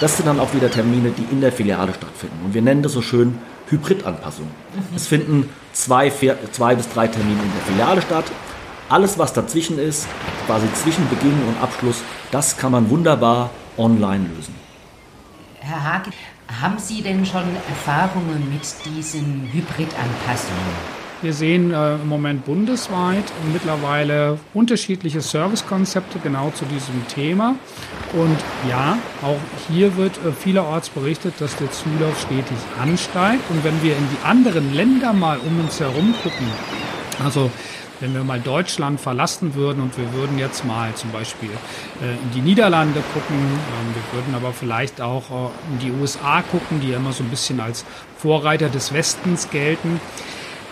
Das 0.00 0.16
sind 0.16 0.26
dann 0.26 0.40
auch 0.40 0.52
wieder 0.54 0.70
Termine, 0.70 1.10
die 1.10 1.26
in 1.30 1.40
der 1.40 1.52
Filiale 1.52 1.92
stattfinden. 1.94 2.44
Und 2.44 2.54
wir 2.54 2.62
nennen 2.62 2.82
das 2.82 2.92
so 2.92 3.02
schön 3.02 3.38
Hybridanpassung. 3.68 4.46
Mhm. 4.46 4.96
Es 4.96 5.06
finden 5.06 5.48
zwei, 5.72 6.10
vier, 6.10 6.38
zwei 6.52 6.74
bis 6.74 6.88
drei 6.88 7.08
Termine 7.08 7.40
in 7.40 7.52
der 7.52 7.74
Filiale 7.74 8.02
statt. 8.02 8.24
Alles, 8.88 9.18
was 9.18 9.32
dazwischen 9.32 9.78
ist, 9.78 10.06
quasi 10.46 10.66
zwischen 10.82 11.08
Beginn 11.08 11.40
und 11.46 11.62
Abschluss, 11.62 12.02
das 12.30 12.56
kann 12.56 12.72
man 12.72 12.90
wunderbar 12.90 13.50
online 13.78 14.26
lösen. 14.34 14.54
Herr 15.60 15.94
Hake, 15.94 16.10
haben 16.60 16.78
Sie 16.78 17.02
denn 17.02 17.24
schon 17.24 17.44
Erfahrungen 17.68 18.48
mit 18.52 18.62
diesen 18.84 19.48
Hybridanpassungen? 19.52 21.02
Wir 21.22 21.32
sehen 21.32 21.72
äh, 21.72 21.94
im 21.94 22.08
Moment 22.08 22.44
bundesweit 22.44 23.22
mittlerweile 23.52 24.40
unterschiedliche 24.54 25.20
Servicekonzepte 25.20 26.18
genau 26.18 26.50
zu 26.50 26.64
diesem 26.64 27.06
Thema. 27.06 27.54
Und 28.12 28.36
ja, 28.68 28.98
auch 29.22 29.38
hier 29.68 29.96
wird 29.96 30.18
äh, 30.18 30.32
vielerorts 30.32 30.88
berichtet, 30.88 31.34
dass 31.38 31.54
der 31.56 31.70
Zulauf 31.70 32.20
stetig 32.20 32.56
ansteigt. 32.80 33.48
Und 33.50 33.62
wenn 33.62 33.80
wir 33.84 33.96
in 33.96 34.08
die 34.10 34.26
anderen 34.26 34.74
Länder 34.74 35.12
mal 35.12 35.38
um 35.38 35.60
uns 35.60 35.78
herum 35.78 36.12
gucken, 36.24 36.48
also 37.24 37.52
wenn 38.02 38.12
wir 38.14 38.24
mal 38.24 38.40
Deutschland 38.40 39.00
verlassen 39.00 39.54
würden 39.54 39.80
und 39.80 39.96
wir 39.96 40.12
würden 40.12 40.36
jetzt 40.36 40.64
mal 40.64 40.92
zum 40.94 41.12
Beispiel 41.12 41.50
äh, 42.02 42.12
in 42.12 42.30
die 42.34 42.40
Niederlande 42.40 43.00
gucken, 43.14 43.38
ähm, 43.38 43.94
wir 43.94 44.18
würden 44.18 44.34
aber 44.34 44.52
vielleicht 44.52 45.00
auch 45.00 45.30
äh, 45.30 45.72
in 45.72 45.78
die 45.78 45.92
USA 45.92 46.42
gucken, 46.42 46.80
die 46.80 46.90
ja 46.90 46.96
immer 46.96 47.12
so 47.12 47.22
ein 47.22 47.30
bisschen 47.30 47.60
als 47.60 47.84
Vorreiter 48.18 48.68
des 48.68 48.92
Westens 48.92 49.50
gelten, 49.50 50.00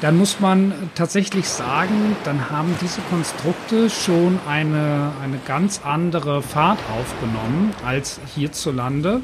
dann 0.00 0.16
muss 0.16 0.40
man 0.40 0.72
tatsächlich 0.94 1.48
sagen, 1.48 2.16
dann 2.24 2.50
haben 2.50 2.74
diese 2.80 3.00
Konstrukte 3.10 3.90
schon 3.90 4.40
eine, 4.48 5.12
eine 5.22 5.38
ganz 5.46 5.82
andere 5.84 6.42
Fahrt 6.42 6.78
aufgenommen 6.98 7.74
als 7.86 8.18
hierzulande. 8.34 9.20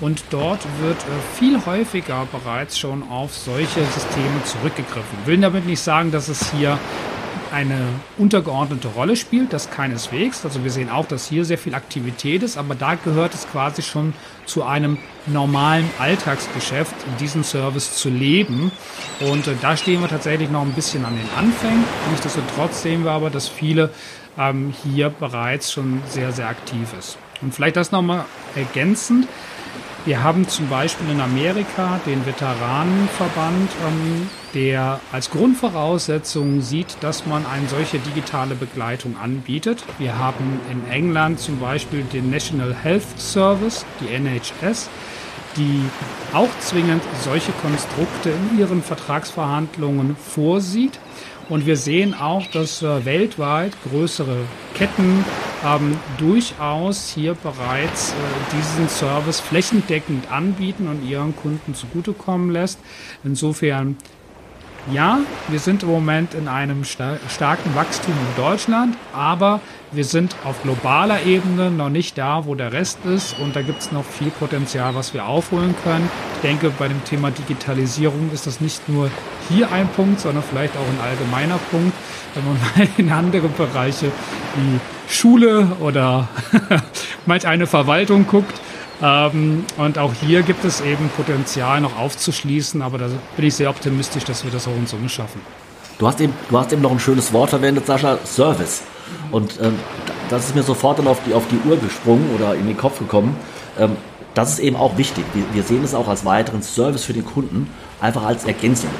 Und 0.00 0.22
dort 0.30 0.60
wird 0.80 0.98
äh, 0.98 1.36
viel 1.36 1.58
häufiger 1.66 2.28
bereits 2.30 2.78
schon 2.78 3.02
auf 3.10 3.34
solche 3.34 3.84
Systeme 3.84 4.44
zurückgegriffen. 4.44 5.18
Ich 5.22 5.26
will 5.26 5.40
damit 5.40 5.66
nicht 5.66 5.80
sagen, 5.80 6.12
dass 6.12 6.28
es 6.28 6.52
hier 6.52 6.78
eine 7.52 7.80
untergeordnete 8.16 8.88
Rolle 8.88 9.16
spielt, 9.16 9.52
das 9.52 9.70
keineswegs. 9.70 10.44
Also 10.44 10.64
wir 10.64 10.70
sehen 10.70 10.90
auch, 10.90 11.06
dass 11.06 11.28
hier 11.28 11.44
sehr 11.44 11.58
viel 11.58 11.74
Aktivität 11.74 12.42
ist, 12.42 12.56
aber 12.56 12.74
da 12.74 12.94
gehört 12.94 13.34
es 13.34 13.48
quasi 13.50 13.82
schon 13.82 14.14
zu 14.46 14.64
einem 14.64 14.98
normalen 15.26 15.88
Alltagsgeschäft, 15.98 16.94
diesen 17.20 17.44
Service 17.44 17.96
zu 17.96 18.08
leben. 18.10 18.72
Und 19.20 19.46
äh, 19.46 19.54
da 19.60 19.76
stehen 19.76 20.00
wir 20.00 20.08
tatsächlich 20.08 20.50
noch 20.50 20.62
ein 20.62 20.72
bisschen 20.72 21.04
an 21.04 21.16
den 21.16 21.28
Anfängen. 21.36 21.84
Nichtsdestotrotz 22.10 22.82
sehen 22.82 23.04
wir 23.04 23.12
aber, 23.12 23.30
dass 23.30 23.48
viele 23.48 23.90
ähm, 24.38 24.74
hier 24.84 25.10
bereits 25.10 25.72
schon 25.72 26.02
sehr, 26.08 26.32
sehr 26.32 26.48
aktiv 26.48 26.88
ist. 26.98 27.18
Und 27.40 27.54
vielleicht 27.54 27.76
das 27.76 27.92
nochmal 27.92 28.24
ergänzend. 28.56 29.28
Wir 30.04 30.22
haben 30.22 30.48
zum 30.48 30.68
Beispiel 30.68 31.10
in 31.10 31.20
Amerika 31.20 32.00
den 32.06 32.24
Veteranenverband, 32.24 33.70
ähm, 33.86 34.30
der 34.54 35.00
als 35.12 35.30
Grundvoraussetzung 35.30 36.62
sieht, 36.62 36.96
dass 37.00 37.26
man 37.26 37.44
eine 37.46 37.68
solche 37.68 37.98
digitale 37.98 38.54
Begleitung 38.54 39.16
anbietet. 39.16 39.84
Wir 39.98 40.18
haben 40.18 40.60
in 40.70 40.90
England 40.90 41.40
zum 41.40 41.58
Beispiel 41.60 42.02
den 42.04 42.30
National 42.30 42.74
Health 42.74 43.18
Service, 43.18 43.84
die 44.00 44.14
NHS, 44.14 44.88
die 45.56 45.82
auch 46.32 46.48
zwingend 46.60 47.02
solche 47.22 47.52
Konstrukte 47.52 48.30
in 48.30 48.58
ihren 48.58 48.82
Vertragsverhandlungen 48.82 50.16
vorsieht. 50.16 50.98
Und 51.48 51.64
wir 51.64 51.76
sehen 51.76 52.12
auch, 52.14 52.46
dass 52.48 52.82
äh, 52.82 53.04
weltweit 53.06 53.72
größere 53.90 54.36
Ketten 54.74 55.24
ähm, 55.64 55.98
durchaus 56.18 57.08
hier 57.08 57.34
bereits 57.34 58.12
äh, 58.12 58.56
diesen 58.56 58.88
Service 58.88 59.40
flächendeckend 59.40 60.30
anbieten 60.30 60.88
und 60.88 61.08
ihren 61.08 61.34
Kunden 61.34 61.74
zugutekommen 61.74 62.50
lässt. 62.50 62.78
Insofern 63.24 63.96
ja, 64.92 65.20
wir 65.48 65.58
sind 65.58 65.82
im 65.82 65.90
Moment 65.90 66.34
in 66.34 66.48
einem 66.48 66.84
starken 66.84 67.74
Wachstum 67.74 68.14
in 68.14 68.42
Deutschland, 68.42 68.96
aber 69.12 69.60
wir 69.92 70.04
sind 70.04 70.34
auf 70.44 70.62
globaler 70.62 71.24
Ebene 71.24 71.70
noch 71.70 71.90
nicht 71.90 72.16
da, 72.16 72.46
wo 72.46 72.54
der 72.54 72.72
Rest 72.72 72.98
ist 73.04 73.38
und 73.38 73.54
da 73.54 73.62
gibt 73.62 73.80
es 73.80 73.92
noch 73.92 74.04
viel 74.04 74.30
Potenzial, 74.30 74.94
was 74.94 75.14
wir 75.14 75.26
aufholen 75.26 75.74
können. 75.84 76.08
Ich 76.36 76.40
denke, 76.40 76.70
bei 76.78 76.88
dem 76.88 77.02
Thema 77.04 77.30
Digitalisierung 77.30 78.30
ist 78.32 78.46
das 78.46 78.60
nicht 78.60 78.88
nur 78.88 79.10
hier 79.48 79.70
ein 79.72 79.88
Punkt, 79.88 80.20
sondern 80.20 80.42
vielleicht 80.42 80.74
auch 80.76 80.88
ein 80.88 81.00
allgemeiner 81.00 81.58
Punkt, 81.70 81.92
wenn 82.34 82.44
man 82.44 82.56
mal 82.76 82.88
in 82.96 83.10
andere 83.10 83.48
Bereiche 83.48 84.06
wie 84.56 84.80
Schule 85.12 85.72
oder 85.80 86.28
manch 87.26 87.46
eine 87.46 87.66
Verwaltung 87.66 88.26
guckt 88.26 88.60
ähm, 89.02 89.64
und 89.76 89.98
auch 89.98 90.12
hier 90.12 90.42
gibt 90.42 90.64
es 90.64 90.80
eben 90.80 91.08
Potenzial 91.16 91.80
noch 91.80 91.96
aufzuschließen, 91.98 92.82
aber 92.82 92.98
da 92.98 93.08
bin 93.36 93.46
ich 93.46 93.54
sehr 93.54 93.70
optimistisch, 93.70 94.24
dass 94.24 94.44
wir 94.44 94.50
das 94.50 94.66
auch 94.66 94.76
in 94.76 94.86
Summe 94.86 95.08
schaffen. 95.08 95.40
Du 95.98 96.06
hast 96.06 96.20
eben, 96.20 96.32
du 96.48 96.58
hast 96.58 96.72
eben 96.72 96.82
noch 96.82 96.92
ein 96.92 97.00
schönes 97.00 97.32
Wort 97.32 97.50
verwendet, 97.50 97.86
Sascha, 97.86 98.18
Service. 98.24 98.82
Und 99.30 99.58
ähm, 99.60 99.74
das 100.30 100.46
ist 100.46 100.54
mir 100.54 100.62
sofort 100.62 100.98
dann 100.98 101.06
auf 101.06 101.20
die, 101.26 101.34
auf 101.34 101.44
die 101.48 101.68
Uhr 101.68 101.76
gesprungen 101.76 102.30
oder 102.34 102.54
in 102.54 102.66
den 102.66 102.76
Kopf 102.76 102.98
gekommen. 102.98 103.36
Ähm, 103.78 103.96
das 104.34 104.52
ist 104.52 104.58
eben 104.60 104.76
auch 104.76 104.96
wichtig. 104.96 105.24
Wir, 105.34 105.44
wir, 105.52 105.62
sehen 105.62 105.82
es 105.82 105.94
auch 105.94 106.06
als 106.06 106.24
weiteren 106.24 106.62
Service 106.62 107.04
für 107.04 107.12
den 107.12 107.24
Kunden, 107.24 107.68
einfach 108.00 108.24
als 108.24 108.44
Ergänzung. 108.44 108.90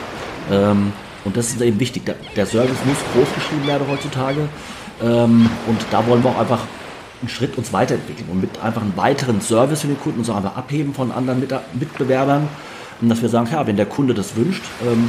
Ähm, 0.50 0.92
und 1.24 1.36
das 1.36 1.48
ist 1.48 1.60
eben 1.60 1.78
wichtig. 1.78 2.06
Der, 2.06 2.16
der 2.34 2.46
Service 2.46 2.78
muss 2.84 2.96
groß 3.14 3.34
geschrieben 3.34 3.66
werden 3.66 3.86
heutzutage. 3.88 4.48
Ähm, 5.02 5.48
und 5.66 5.80
da 5.90 6.06
wollen 6.06 6.24
wir 6.24 6.30
auch 6.30 6.38
einfach 6.38 6.60
einen 7.20 7.28
Schritt 7.28 7.58
uns 7.58 7.72
weiterentwickeln 7.72 8.28
und 8.30 8.40
mit 8.40 8.60
einfach 8.62 8.82
einem 8.82 8.96
weiteren 8.96 9.40
Service 9.40 9.80
für 9.80 9.88
den 9.88 10.00
Kunden 10.00 10.20
uns 10.20 10.30
auch 10.30 10.36
einfach 10.36 10.56
abheben 10.56 10.94
von 10.94 11.10
anderen 11.10 11.40
Mitbewerbern. 11.74 12.48
Und 13.00 13.08
dass 13.08 13.22
wir 13.22 13.28
sagen, 13.28 13.48
ja, 13.50 13.66
wenn 13.66 13.76
der 13.76 13.86
Kunde 13.86 14.14
das 14.14 14.36
wünscht, 14.36 14.62
ähm, 14.84 15.08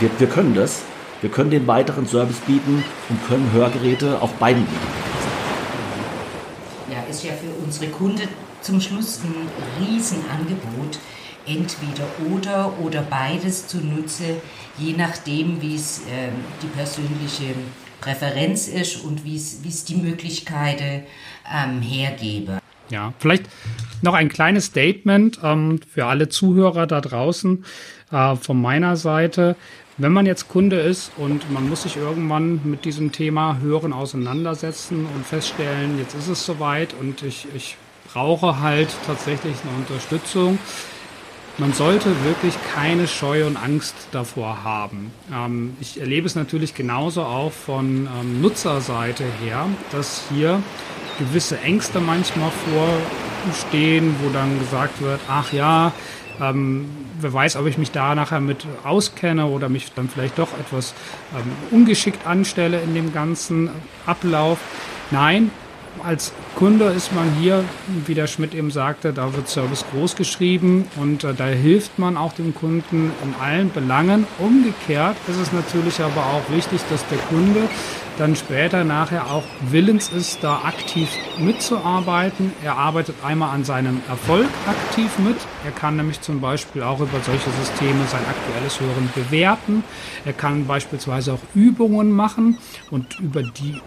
wir, 0.00 0.10
wir 0.18 0.28
können 0.28 0.54
das. 0.54 0.82
Wir 1.20 1.30
können 1.30 1.50
den 1.50 1.66
weiteren 1.66 2.06
Service 2.06 2.38
bieten 2.46 2.84
und 3.08 3.28
können 3.28 3.50
Hörgeräte 3.52 4.22
auf 4.22 4.32
beiden 4.34 4.64
bieten. 4.64 4.86
Ja, 6.92 6.98
ist 7.10 7.24
ja 7.24 7.32
für 7.32 7.50
unsere 7.64 7.90
Kunden 7.90 8.28
zum 8.62 8.80
Schluss 8.80 9.20
ein 9.24 9.34
Riesenangebot. 9.80 10.98
Entweder 11.46 12.04
oder 12.30 12.72
oder 12.84 13.02
beides 13.02 13.66
zunutze, 13.66 14.42
je 14.76 14.92
nachdem, 14.92 15.62
wie 15.62 15.76
es 15.76 16.00
äh, 16.00 16.28
die 16.62 16.66
persönliche 16.66 17.54
Präferenz 18.00 18.68
ist 18.68 19.04
und 19.04 19.24
wie 19.24 19.36
es 19.36 19.84
die 19.84 19.96
Möglichkeiten 19.96 21.04
ähm, 21.52 21.82
hergebe. 21.82 22.60
Ja, 22.90 23.12
vielleicht 23.18 23.44
noch 24.02 24.14
ein 24.14 24.28
kleines 24.28 24.66
Statement 24.66 25.40
ähm, 25.42 25.80
für 25.92 26.06
alle 26.06 26.28
Zuhörer 26.28 26.86
da 26.86 27.00
draußen 27.00 27.64
äh, 28.10 28.36
von 28.36 28.60
meiner 28.60 28.96
Seite. 28.96 29.56
Wenn 29.98 30.12
man 30.12 30.26
jetzt 30.26 30.48
Kunde 30.48 30.78
ist 30.78 31.10
und 31.16 31.50
man 31.52 31.68
muss 31.68 31.82
sich 31.82 31.96
irgendwann 31.96 32.60
mit 32.64 32.84
diesem 32.84 33.10
Thema 33.10 33.58
Hören 33.60 33.92
auseinandersetzen 33.92 35.06
und 35.14 35.26
feststellen, 35.26 35.98
jetzt 35.98 36.14
ist 36.14 36.28
es 36.28 36.46
soweit 36.46 36.94
und 37.00 37.22
ich, 37.22 37.48
ich 37.54 37.76
brauche 38.12 38.60
halt 38.60 38.88
tatsächlich 39.06 39.56
eine 39.64 39.76
Unterstützung, 39.76 40.58
man 41.58 41.72
sollte 41.72 42.24
wirklich 42.24 42.54
keine 42.74 43.08
Scheu 43.08 43.46
und 43.46 43.56
Angst 43.56 43.94
davor 44.12 44.62
haben. 44.62 45.12
Ähm, 45.32 45.76
ich 45.80 46.00
erlebe 46.00 46.26
es 46.26 46.36
natürlich 46.36 46.74
genauso 46.74 47.22
auch 47.22 47.52
von 47.52 48.06
ähm, 48.06 48.40
Nutzerseite 48.40 49.24
her, 49.42 49.66
dass 49.90 50.22
hier 50.32 50.62
gewisse 51.18 51.58
Ängste 51.60 51.98
manchmal 52.00 52.52
vorstehen, 53.44 54.14
wo 54.22 54.30
dann 54.30 54.58
gesagt 54.60 55.02
wird, 55.02 55.20
ach 55.28 55.52
ja, 55.52 55.92
ähm, 56.40 56.88
wer 57.20 57.32
weiß, 57.32 57.56
ob 57.56 57.66
ich 57.66 57.76
mich 57.76 57.90
da 57.90 58.14
nachher 58.14 58.40
mit 58.40 58.64
auskenne 58.84 59.46
oder 59.46 59.68
mich 59.68 59.92
dann 59.92 60.08
vielleicht 60.08 60.38
doch 60.38 60.56
etwas 60.58 60.94
ähm, 61.34 61.50
ungeschickt 61.76 62.24
anstelle 62.24 62.80
in 62.80 62.94
dem 62.94 63.12
ganzen 63.12 63.70
Ablauf. 64.06 64.58
Nein, 65.10 65.50
als 66.04 66.32
Kunde 66.54 66.86
ist 66.86 67.14
man 67.14 67.32
hier, 67.40 67.64
wie 68.06 68.14
der 68.14 68.26
Schmidt 68.26 68.54
eben 68.54 68.70
sagte, 68.70 69.12
da 69.12 69.34
wird 69.34 69.48
Service 69.48 69.84
groß 69.92 70.16
geschrieben 70.16 70.86
und 70.96 71.24
äh, 71.24 71.34
da 71.34 71.46
hilft 71.46 71.98
man 71.98 72.16
auch 72.16 72.32
dem 72.32 72.54
Kunden 72.54 73.12
in 73.22 73.34
allen 73.40 73.70
Belangen. 73.70 74.26
Umgekehrt 74.38 75.16
ist 75.28 75.40
es 75.40 75.52
natürlich 75.52 76.00
aber 76.00 76.22
auch 76.22 76.50
wichtig, 76.54 76.80
dass 76.90 77.06
der 77.08 77.18
Kunde 77.18 77.68
dann 78.18 78.34
später 78.34 78.84
nachher 78.84 79.30
auch 79.30 79.44
willens 79.70 80.08
ist, 80.08 80.42
da 80.42 80.62
aktiv 80.64 81.08
mitzuarbeiten. 81.38 82.52
Er 82.64 82.76
arbeitet 82.76 83.14
einmal 83.24 83.54
an 83.54 83.64
seinem 83.64 84.02
Erfolg 84.08 84.48
aktiv 84.68 85.18
mit. 85.18 85.36
Er 85.64 85.70
kann 85.70 85.96
nämlich 85.96 86.20
zum 86.20 86.40
Beispiel 86.40 86.82
auch 86.82 87.00
über 87.00 87.20
solche 87.24 87.50
Systeme 87.50 88.04
sein 88.10 88.22
aktuelles 88.28 88.80
Hören 88.80 89.08
bewerten. 89.14 89.84
Er 90.24 90.32
kann 90.32 90.66
beispielsweise 90.66 91.34
auch 91.34 91.40
Übungen 91.54 92.10
machen 92.10 92.58
und 92.90 93.20
über 93.20 93.42
die 93.42 93.80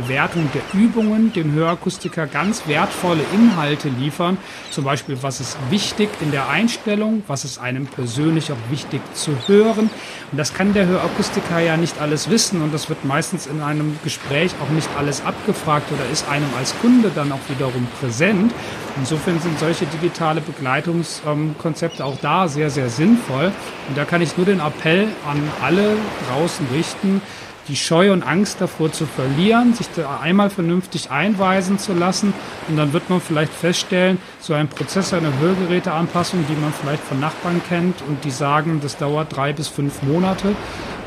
Bewertung 0.00 0.50
der 0.52 0.62
Übungen 0.78 1.32
dem 1.32 1.52
Hörakustiker 1.52 2.26
ganz 2.26 2.66
wertvolle 2.66 3.22
Inhalte 3.32 3.88
liefern. 3.88 4.36
Zum 4.70 4.84
Beispiel, 4.84 5.16
was 5.22 5.40
ist 5.40 5.56
wichtig 5.70 6.10
in 6.20 6.30
der 6.30 6.48
Einstellung, 6.48 7.22
was 7.26 7.44
ist 7.44 7.58
einem 7.58 7.86
persönlich 7.86 8.52
auch 8.52 8.70
wichtig 8.70 9.00
zu 9.14 9.32
hören. 9.46 9.88
Und 10.32 10.38
das 10.38 10.52
kann 10.52 10.74
der 10.74 10.86
Hörakustiker 10.86 11.60
ja 11.60 11.76
nicht 11.76 12.00
alles 12.00 12.28
wissen 12.28 12.60
und 12.62 12.74
das 12.74 12.88
wird 12.88 13.04
meistens 13.04 13.46
in 13.46 13.62
einem 13.62 13.98
Gespräch 14.04 14.52
auch 14.62 14.70
nicht 14.70 14.88
alles 14.98 15.24
abgefragt 15.24 15.90
oder 15.92 16.10
ist 16.10 16.28
einem 16.28 16.48
als 16.58 16.78
Kunde 16.80 17.10
dann 17.14 17.32
auch 17.32 17.48
wiederum 17.48 17.86
präsent. 18.00 18.52
Insofern 18.98 19.40
sind 19.40 19.58
solche 19.58 19.86
digitale 19.86 20.40
Begleitungskonzepte 20.40 22.04
auch 22.04 22.18
da 22.20 22.48
sehr, 22.48 22.70
sehr 22.70 22.88
sinnvoll. 22.88 23.52
Und 23.88 23.96
da 23.96 24.04
kann 24.04 24.20
ich 24.20 24.36
nur 24.36 24.46
den 24.46 24.60
Appell 24.60 25.08
an 25.26 25.42
alle 25.62 25.96
draußen 26.28 26.66
richten, 26.74 27.20
die 27.68 27.76
Scheu 27.76 28.12
und 28.12 28.22
Angst 28.22 28.60
davor 28.60 28.92
zu 28.92 29.06
verlieren, 29.06 29.74
sich 29.74 29.88
da 29.96 30.20
einmal 30.20 30.50
vernünftig 30.50 31.10
einweisen 31.10 31.78
zu 31.78 31.92
lassen 31.92 32.32
und 32.68 32.76
dann 32.76 32.92
wird 32.92 33.10
man 33.10 33.20
vielleicht 33.20 33.52
feststellen, 33.52 34.18
so 34.40 34.54
ein 34.54 34.68
Prozess 34.68 35.12
einer 35.12 35.32
Hörgeräteanpassung, 35.38 36.44
die 36.48 36.54
man 36.54 36.72
vielleicht 36.72 37.02
von 37.02 37.20
Nachbarn 37.20 37.60
kennt 37.68 38.02
und 38.02 38.24
die 38.24 38.30
sagen, 38.30 38.80
das 38.82 38.96
dauert 38.96 39.34
drei 39.36 39.52
bis 39.52 39.68
fünf 39.68 40.02
Monate, 40.02 40.54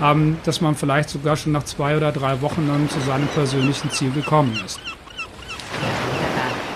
ähm, 0.01 0.37
dass 0.43 0.61
man 0.61 0.75
vielleicht 0.75 1.09
sogar 1.09 1.37
schon 1.37 1.53
nach 1.53 1.63
zwei 1.63 1.95
oder 1.95 2.11
drei 2.11 2.41
Wochen 2.41 2.67
dann 2.67 2.89
zu 2.89 2.99
seinem 3.01 3.27
persönlichen 3.27 3.89
Ziel 3.91 4.11
gekommen 4.11 4.59
ist. 4.65 4.79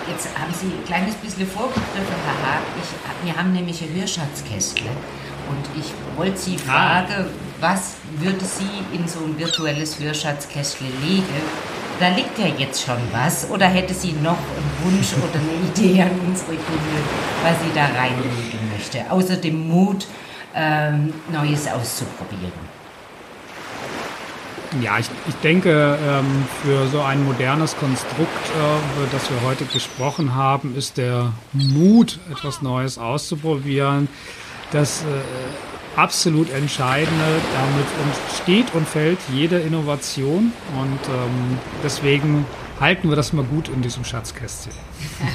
Jetzt 0.08 0.28
haben 0.38 0.52
Sie 0.52 0.66
ein 0.66 0.84
kleines 0.86 1.14
bisschen 1.16 1.46
vorgegriffen, 1.46 2.14
Herr 2.24 2.52
Haag. 2.52 2.62
Ich, 2.80 3.26
wir 3.26 3.36
haben 3.36 3.52
nämlich 3.52 3.82
ein 3.82 3.94
Hörschatzkästle 3.94 4.90
und 5.48 5.80
ich 5.80 5.92
wollte 6.16 6.38
Sie 6.38 6.56
ah. 6.68 6.70
fragen, 6.70 7.26
ah 7.26 7.53
was 7.60 7.94
würde 8.18 8.44
sie 8.44 8.96
in 8.96 9.06
so 9.08 9.20
ein 9.20 9.38
virtuelles 9.38 9.98
Hörschatzkästle 9.98 10.86
legen? 11.02 11.24
Da 12.00 12.08
liegt 12.08 12.38
ja 12.38 12.46
jetzt 12.46 12.84
schon 12.84 12.98
was. 13.12 13.48
Oder 13.50 13.66
hätte 13.66 13.94
sie 13.94 14.12
noch 14.12 14.38
einen 14.38 14.72
Wunsch 14.82 15.12
oder 15.14 15.38
eine 15.40 15.68
Idee 15.68 16.02
an 16.02 16.10
unsere 16.26 16.56
Kunde, 16.56 16.98
was 17.42 17.60
sie 17.62 17.72
da 17.74 17.84
reinlegen 17.86 18.58
möchte? 18.72 19.10
Außer 19.10 19.36
dem 19.36 19.68
Mut, 19.68 20.06
ähm, 20.54 21.12
Neues 21.32 21.68
auszuprobieren. 21.68 22.74
Ja, 24.82 24.98
ich, 24.98 25.08
ich 25.28 25.34
denke, 25.36 25.96
ähm, 26.04 26.44
für 26.62 26.88
so 26.88 27.00
ein 27.00 27.24
modernes 27.24 27.76
Konstrukt, 27.76 28.18
äh, 28.18 28.98
über 28.98 29.08
das 29.12 29.30
wir 29.30 29.40
heute 29.42 29.64
gesprochen 29.66 30.34
haben, 30.34 30.74
ist 30.76 30.96
der 30.96 31.32
Mut, 31.52 32.18
etwas 32.30 32.60
Neues 32.60 32.98
auszuprobieren, 32.98 34.08
das 34.72 35.02
äh, 35.02 35.73
absolut 35.96 36.50
Entscheidende. 36.50 37.40
Damit 37.52 38.36
steht 38.42 38.74
und 38.74 38.86
fällt 38.88 39.18
jede 39.32 39.58
Innovation 39.58 40.52
und 40.78 40.98
ähm, 41.08 41.58
deswegen 41.82 42.46
halten 42.80 43.08
wir 43.08 43.16
das 43.16 43.32
mal 43.32 43.44
gut 43.44 43.68
in 43.68 43.82
diesem 43.82 44.04
Schatzkästchen. 44.04 44.72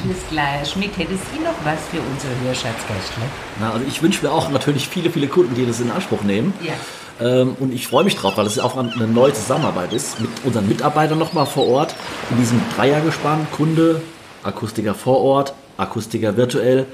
Alles 0.04 0.18
klar, 0.30 0.66
Schmidt, 0.66 0.98
hätte 0.98 1.14
Sie 1.14 1.40
noch 1.40 1.56
was 1.64 1.80
für 1.90 2.02
unser 2.02 2.28
Hörschatzkästchen? 2.46 3.24
Na, 3.60 3.72
also 3.72 3.86
ich 3.88 4.02
wünsche 4.02 4.26
mir 4.26 4.32
auch 4.32 4.50
natürlich 4.50 4.88
viele, 4.88 5.10
viele 5.10 5.28
Kunden, 5.28 5.56
die 5.56 5.66
das 5.66 5.80
in 5.80 5.92
Anspruch 5.92 6.24
nehmen. 6.24 6.54
Ja. 6.62 6.74
Ähm, 7.22 7.56
und 7.60 7.74
ich 7.74 7.88
freue 7.88 8.04
mich 8.04 8.16
drauf, 8.16 8.38
weil 8.38 8.46
es 8.46 8.60
auch 8.60 8.78
eine 8.78 9.08
neue 9.08 9.34
Zusammenarbeit 9.34 9.94
ist 9.94 10.20
mit 10.20 10.30
unseren 10.44 10.68
Mitarbeitern 10.68 11.18
nochmal 11.18 11.46
vor 11.46 11.68
Ort 11.68 11.96
in 12.32 12.38
diesem 12.38 12.62
Dreiergespann, 12.76 13.48
Kunde, 13.52 14.02
Akustiker 14.44 14.94
vor 14.94 15.22
Ort, 15.22 15.54
Akustiker 15.78 16.38
virtuell, 16.38 16.86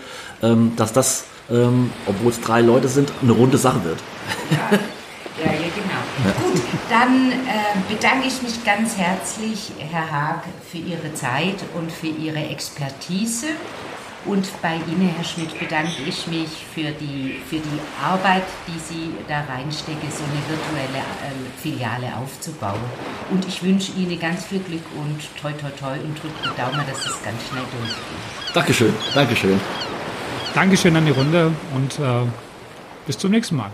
ähm, 0.41 0.73
dass 0.75 0.93
das 0.93 1.25
ähm, 1.49 1.91
obwohl 2.05 2.31
es 2.31 2.41
drei 2.41 2.61
Leute 2.61 2.87
sind, 2.87 3.11
eine 3.21 3.31
runde 3.31 3.57
Sache 3.57 3.83
wird. 3.83 3.99
Ja, 4.51 4.77
ja, 5.43 5.51
ja 5.51 5.67
genau. 5.75 6.05
Ja. 6.25 6.31
Gut, 6.41 6.61
dann 6.89 7.31
äh, 7.31 7.93
bedanke 7.93 8.27
ich 8.27 8.41
mich 8.41 8.63
ganz 8.63 8.97
herzlich, 8.97 9.71
Herr 9.77 10.09
Haag, 10.09 10.43
für 10.69 10.77
Ihre 10.77 11.13
Zeit 11.13 11.57
und 11.75 11.91
für 11.91 12.07
Ihre 12.07 12.39
Expertise. 12.39 13.47
Und 14.25 14.47
bei 14.59 14.75
Ihnen, 14.75 15.13
Herr 15.15 15.23
Schmidt, 15.23 15.57
bedanke 15.59 16.01
ich 16.07 16.25
mich 16.25 16.49
für 16.73 16.89
die, 16.89 17.39
für 17.47 17.57
die 17.57 17.79
Arbeit, 18.03 18.43
die 18.67 18.79
Sie 18.79 19.11
da 19.27 19.41
reinstecken, 19.41 20.09
so 20.09 20.23
eine 20.23 20.41
virtuelle 20.49 20.97
äh, 20.97 21.61
Filiale 21.61 22.11
aufzubauen. 22.17 22.79
Und 23.29 23.47
ich 23.47 23.61
wünsche 23.61 23.91
Ihnen 23.91 24.19
ganz 24.19 24.45
viel 24.45 24.59
Glück 24.59 24.83
und 24.97 25.19
toi 25.39 25.51
toi 25.51 25.69
toi 25.79 25.93
und 25.99 26.21
drückt 26.21 26.43
die 26.43 26.59
Daumen, 26.59 26.81
dass 26.89 27.05
es 27.05 27.21
ganz 27.23 27.39
schnell 27.47 27.65
durchgeht. 27.71 28.55
Dankeschön, 28.55 28.93
Dankeschön. 29.13 29.59
Dankeschön 30.55 30.95
an 30.95 31.05
die 31.05 31.11
Runde 31.11 31.51
und 31.75 31.99
äh, 31.99 32.25
bis 33.05 33.17
zum 33.17 33.31
nächsten 33.31 33.57
Mal. 33.57 33.69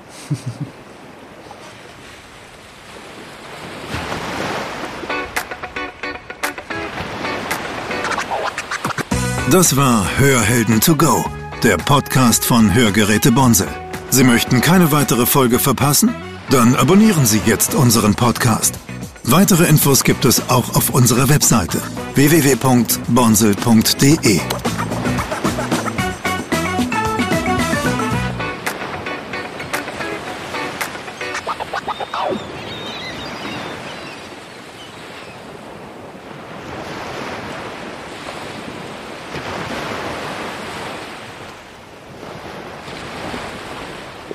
Das 9.52 9.76
war 9.76 10.08
Hörhelden 10.18 10.82
to 10.82 10.96
go, 10.96 11.24
der 11.62 11.78
Podcast 11.78 12.44
von 12.46 12.74
Hörgeräte 12.74 13.32
Bonsel. 13.32 13.68
Sie 14.10 14.24
möchten 14.24 14.62
keine 14.62 14.92
weitere 14.92 15.28
Folge 15.28 15.60
verpassen? 15.60 16.16
Dann 16.50 16.76
abonnieren 16.76 17.28
Sie 17.28 17.42
jetzt 17.46 17.76
unseren 17.76 18.16
Podcast. 18.16 18.80
Weitere 19.24 19.66
Infos 19.66 20.04
gibt 20.04 20.26
es 20.26 20.50
auch 20.50 20.76
auf 20.76 20.90
unserer 20.90 21.30
Webseite 21.30 21.80
www.bonsel.de. 22.16 24.42